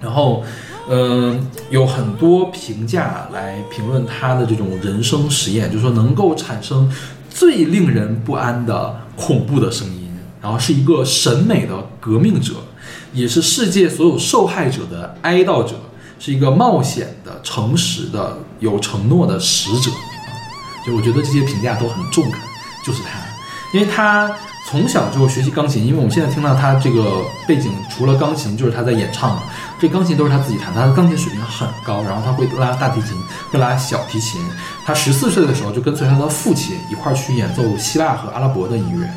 [0.00, 0.42] 然后，
[0.88, 6.90] 嗯、有很多评价来评论他的这种人生实验，就是说能够产生
[7.30, 12.54] 最令人不安的恐怖的声音，然后是一个审美的革命者，
[13.12, 15.76] 也是世界所有受害者的哀悼者，
[16.18, 19.90] 是一个冒险的、诚实的、有承诺的使者。
[20.84, 22.40] 就我觉得这些评价都很中肯，
[22.84, 23.10] 就是他，
[23.72, 24.30] 因为他
[24.68, 29.42] 从小就学习钢琴，因为我们现在听到他这个背景，除了钢琴就是他在演唱嘛，
[29.78, 33.16] 这钢琴都是他自己弹，他的钢琴水平很高，然后他会拉大提琴，
[33.50, 34.40] 会拉小提琴。
[34.84, 39.08] 他十四岁的时候就跟随他的父亲一块儿去演奏希腊和阿拉伯的音乐，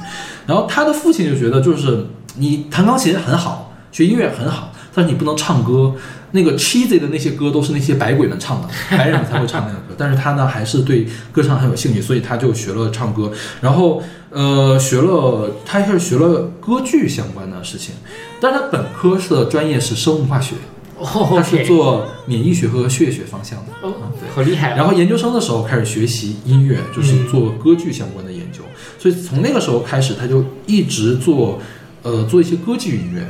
[0.46, 2.06] 然后他的父亲就觉得，就是
[2.36, 5.94] 你弹钢琴很好，学音乐很好，但是你不能唱歌。
[6.32, 8.68] 那个 cheesy 的那些歌都是那些白鬼们唱的，
[8.98, 9.96] 白人们才会唱那个歌。
[9.98, 13.32] 但是他呢，还是对歌唱很有兴趣，所以他就学了唱歌，
[13.62, 17.96] 然后呃，学了他是学了歌剧相关的事情，
[18.42, 20.56] 但是他本科的专业是生物化学，
[21.00, 23.72] 哦他是做免疫学和血液学方向的。
[23.82, 24.76] 哦嗯对，好厉害啊！
[24.76, 28.60] 然后研究生的时候开始学习音乐，就是做歌剧相关的研究，
[29.00, 31.62] 所以从那个时候开始，他就一直做，
[32.04, 33.26] 呃，做一些歌剧音乐，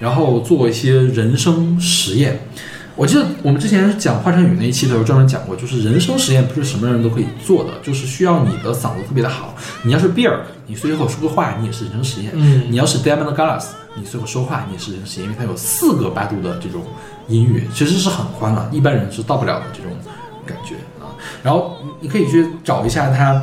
[0.00, 2.40] 然后做一些人生实验。
[2.96, 9.54] 我记得我们之前讲华晨宇那一期的时候专门讲过，就是人生实验不是什么人都可以做的，就是需要你的嗓子特别的好。
[9.84, 10.36] 你要是 Beer，
[10.66, 12.32] 你随口说个话，你也是人生实验。
[12.34, 16.82] 嗯你要是 Diamond Galas，你随口说话，你也是人生实验，因为它有四个八度的这种
[17.28, 19.90] 音域，其实是很宽了，一般人是到不了的这种
[20.44, 21.08] 感觉啊。
[21.42, 23.42] 然后你你可以去找一下他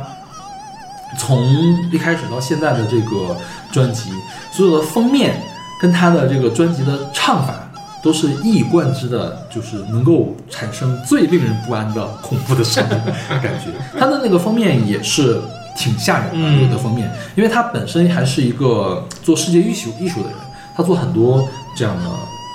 [1.18, 1.42] 从
[1.90, 3.36] 一开始到现在的这个
[3.72, 4.10] 专辑，
[4.52, 5.42] 所有的封面
[5.80, 7.54] 跟他的这个专辑的唱法
[8.02, 12.90] 都是一以贯之的，就是能够产生最令人不安的恐怖的声音
[13.28, 13.70] 感觉。
[13.98, 15.40] 他的那个封面也是
[15.76, 20.38] 挺吓人的，嗯有的封面，因为他本身还是一个做世界艺术艺术的人，
[20.76, 22.04] 他做很多这样的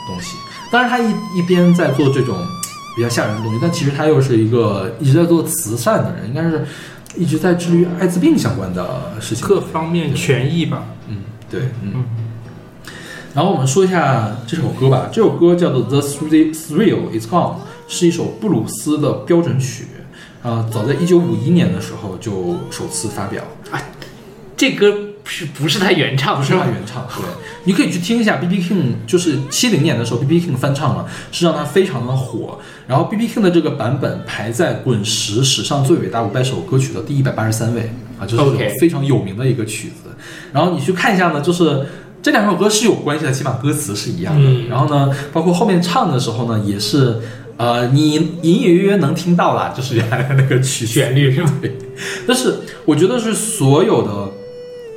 [0.07, 0.37] 东西。
[0.71, 2.35] 当然，他一一边在做这种
[2.95, 6.65] 比较吓人的东西，但其实他又是一个一直在做慈善的人，应该是
[7.15, 9.47] 一直在治愈艾滋病相关的事情。
[9.47, 10.83] 各方面权益吧。
[11.07, 11.17] 嗯，
[11.49, 12.03] 对，嗯。
[13.33, 17.55] 然后我们说一下这首歌吧，这首歌叫做《The Thrill Thrill Is Gone》，
[17.87, 19.87] 是一首布鲁斯的标准曲，
[20.43, 23.81] 啊、早在一九五一年的时候就首次发表，啊
[24.55, 24.93] 这歌
[25.25, 26.37] 是不是他原唱？
[26.37, 27.25] 不是他原唱，对，
[27.63, 32.59] 你可以去听一下 B B King，就是七零年的时候 B B King 翻唱了，是让他非常的火。
[32.87, 40.11] 然后 B B King 的这个版本排在滚石史上最伟大五百首歌曲的第一百八十三位啊，就是非常有名的一个曲子。
[40.53, 41.85] 然后你去看一下呢，就是
[42.23, 44.49] 这两首歌是有关系的，起码歌词是一样的。
[44.49, 47.21] 嗯然后呢，包括后面唱的时候呢，也是。
[47.55, 51.53] 呃，你隐隐约约能听到啦，就是原来的那个曲旋律是吧？
[51.61, 51.71] 对，
[52.27, 54.27] 但是我觉得是所有的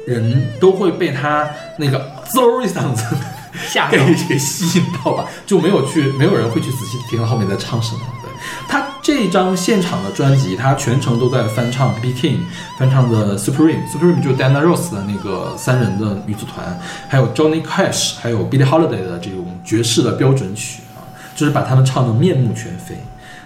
[0.06, 1.46] 人都会被他
[1.78, 1.98] 那个
[2.32, 3.04] 嗖一嗓子
[3.52, 3.98] 给吓到。
[4.26, 8.00] 给吸引到吧，就没有去，没有人会去仔细听后面在唱什么。
[8.22, 8.30] 对
[8.66, 12.38] 他这张现场的专辑，他全程都在翻唱 B King
[12.76, 16.76] 翻唱的 Supreme，Supreme 就是 Diana Ross 的那个三人的女组团，
[17.08, 21.06] 还有 Johnny Cash，还有 Billie Holiday 的这种爵士的标准曲啊，
[21.36, 22.96] 就是把他们唱的面目全非。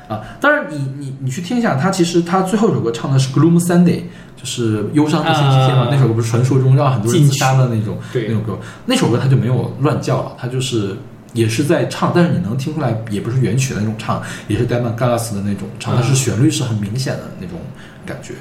[0.08, 4.04] 啊，当然你你你去听一下，他其实他最后一首歌唱的是 Gloom Sunday，
[4.34, 5.88] 就是忧伤的星期天嘛，啊。
[5.90, 8.28] 那首歌不是传说中让很多人自杀的那种对。
[8.28, 10.96] 那首歌，那首歌他就没有乱叫了，他就是
[11.32, 17.58] 也是在唱，但是你能听出来也不是原曲的那种唱，也是 Diamond Gallas 的那种唱，但是旋律是很明显的那种
[18.04, 18.34] 感觉。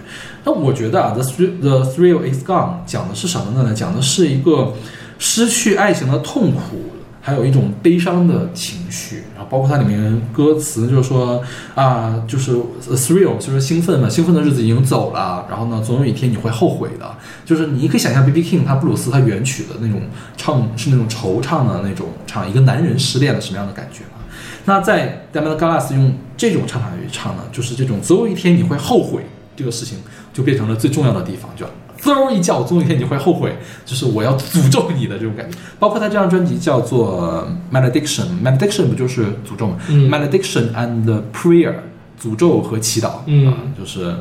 [0.44, 3.74] 那我觉得啊，The The Thrill Is Gone 讲的是什么呢？
[3.74, 4.74] 讲的是一个
[5.18, 6.92] 失去爱情的痛苦。
[7.30, 11.42] 还有一种悲伤的情绪，然后包括它里面歌词就是说
[11.76, 17.16] 啊，就是 thrill 就是兴奋嘛，兴奋的日子已经走了，然后呢，总有一天你会后悔的。
[17.46, 20.02] 就是你可以想象 B B King 他布鲁斯他原曲的那种
[20.36, 24.22] 唱是那种惆怅的那种唱，一个男人失恋了什么样的感觉嘛？
[24.66, 29.26] 那在 Diamond Gallas 用这种唱法去唱呢，就是这种总有一天你会后悔
[29.56, 30.00] 这个事情，
[30.34, 31.66] 就变成了最重要的地方，就
[32.02, 35.58] 嗖一叫，总有一天你会后悔，就是我要诅咒你的这种感觉。
[35.80, 41.22] 包括他这张专辑叫做 Malediction，Malediction 不就是诅咒吗、嗯 m a l e d i c t i o n and
[41.34, 41.76] Prayer，
[42.22, 44.16] 诅咒和祈祷，嗯啊，就是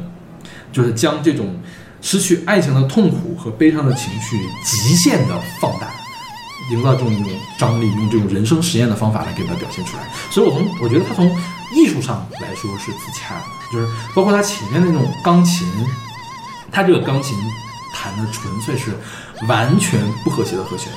[0.73, 1.57] 就是将这种
[2.01, 5.89] 失去爱情的痛苦和悲伤的情绪极限的放大。
[6.71, 10.03] 营造这种一种张力，用这种人生实验的方法来给它表现出来。
[10.31, 11.27] 所以我从我觉得他从
[11.75, 13.43] 艺术上来说是自洽的，
[13.73, 15.67] 就是包括他前面的那种钢琴，
[16.71, 17.35] 他这个钢琴
[17.93, 18.93] 弹的纯粹是
[19.49, 20.93] 完全不和谐的和弦，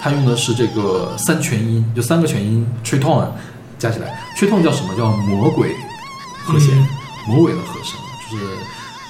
[0.00, 3.28] 他用的是这个三全音，就三个全音 tritone
[3.78, 4.94] 加起来，tritone 叫什么？
[4.96, 5.76] 叫魔鬼
[6.44, 6.74] 和弦，
[7.26, 7.98] 魔鬼的和声，
[8.30, 8.56] 就是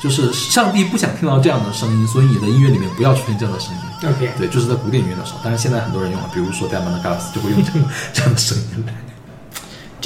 [0.03, 4.09] 就是上帝不想听到这样的声音，所以你的音乐里面不要出现这样的声音。
[4.11, 8.85] OK，对，就是在古典音乐的时候，但是现在很多人用了，比如说 Diamond Gallas 就会用这样 这样的声音。
[8.87, 8.93] 来。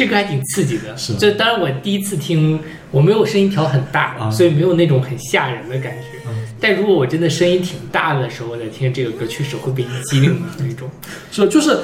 [0.00, 0.96] 这个还挺刺激的。
[0.96, 2.58] 是这当然我第一次听，
[2.90, 6.06] 我没有声音调很大，啊所以没有那种很吓人的感觉。
[6.26, 6.30] 嗯
[6.62, 10.88] 但如果我真的声音挺大的时候，在听这个歌，确实会被激灵的那种。
[11.32, 11.78] 是，就是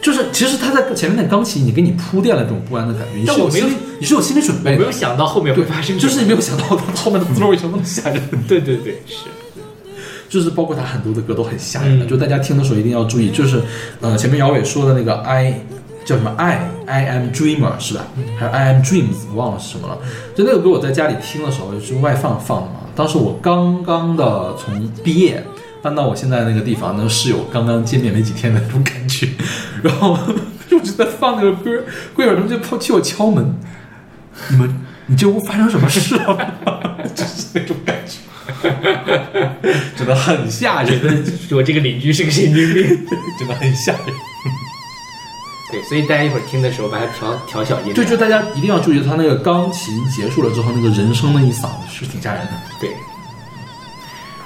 [0.00, 8.22] 就是，其实他在前面的钢琴已经给你铺垫了这种不安的感觉，你但我没有是有心理，你是有心理准备的，我没有想到后面会发生，就是你没有想到他后面的为什么那么吓人。
[8.48, 9.24] 对对对，是。
[10.30, 13.60] 就是包括他很多的歌都很吓人，嗯就大家听的时候一定要注意，就是
[14.00, 15.60] 呃前面姚伟说的那个 I
[16.04, 18.04] 叫什么 I I am dreamer 是吧？
[18.38, 19.98] 还有 I am dreams 我忘了是什么了。
[20.34, 25.44] 就那个歌我在家里听的时候是外放放的嘛，当时我刚刚的从毕业
[25.80, 29.28] 搬到我现在那个地方，那个室友刚刚见面没几天的那种感觉，
[29.82, 30.18] 然后
[30.70, 31.84] 就直在放那个歌，
[32.14, 33.54] 过一会儿他们就跑替我敲门，
[34.50, 36.94] 你们你这屋发生什么事了吗？
[37.14, 38.18] 就是那种感觉。
[39.96, 43.06] 真的很吓人，我这个邻居是个神经病。
[43.38, 44.14] 真的很吓人。
[45.72, 47.94] 对，所以大家一会儿听的时候把它调调小音量。
[47.94, 52.52] 对，就大家一定要注意，他那个钢琴结束了之后，那个人声的一嗓子是挺吓人的。
[52.78, 52.90] 对。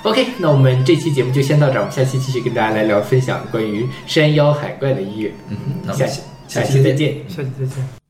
[0.05, 5.35] OK，那我们这期节目就先到这儿，我们下期继续跟大家来聊分享关于山妖海怪的音乐。
[5.49, 7.17] 嗯，那我下期下期再见。
[7.29, 8.06] 下期再见。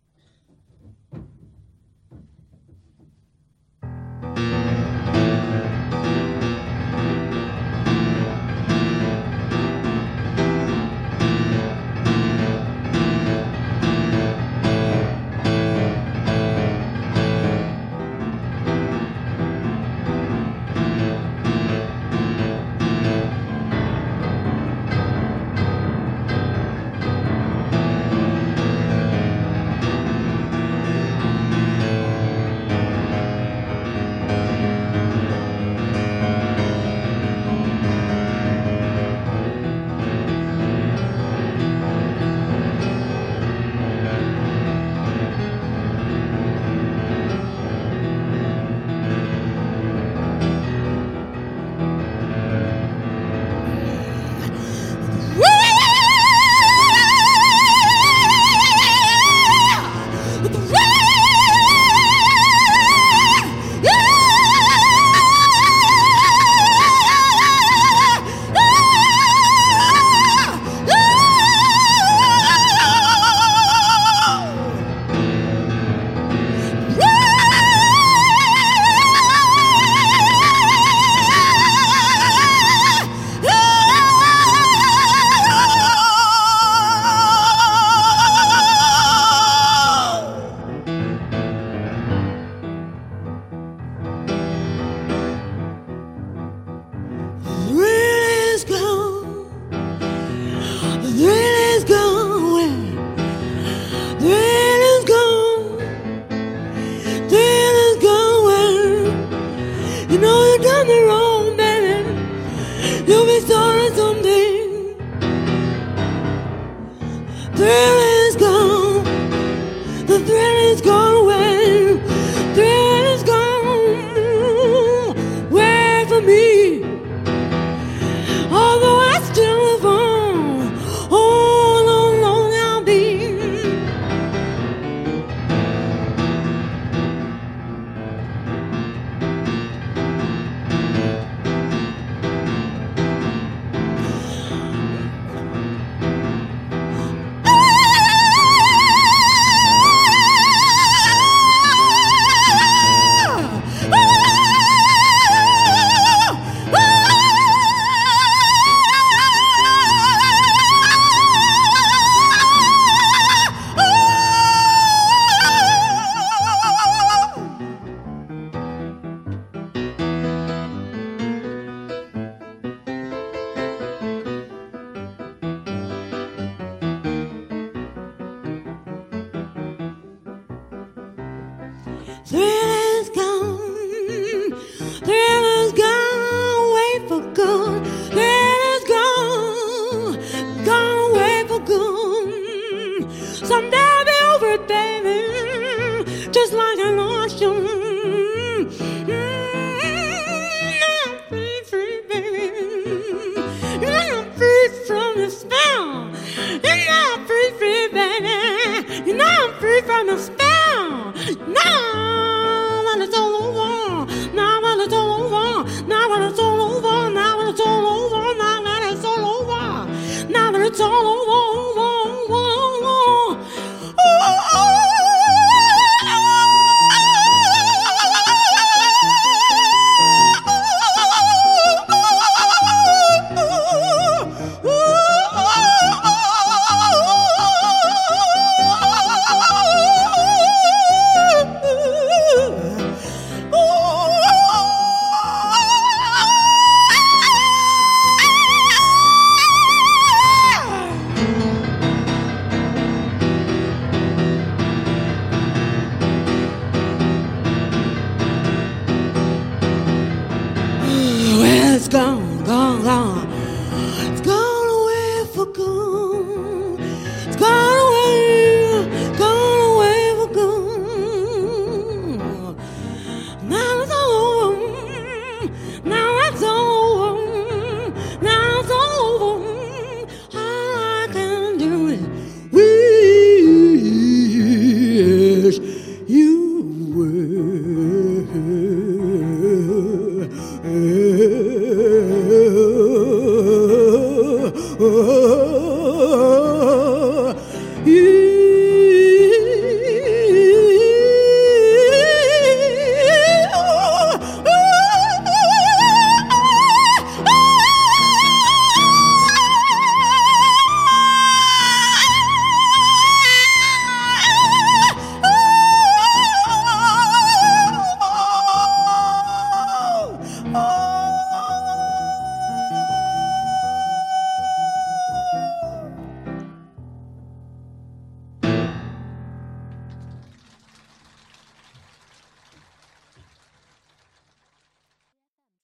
[182.26, 182.55] three.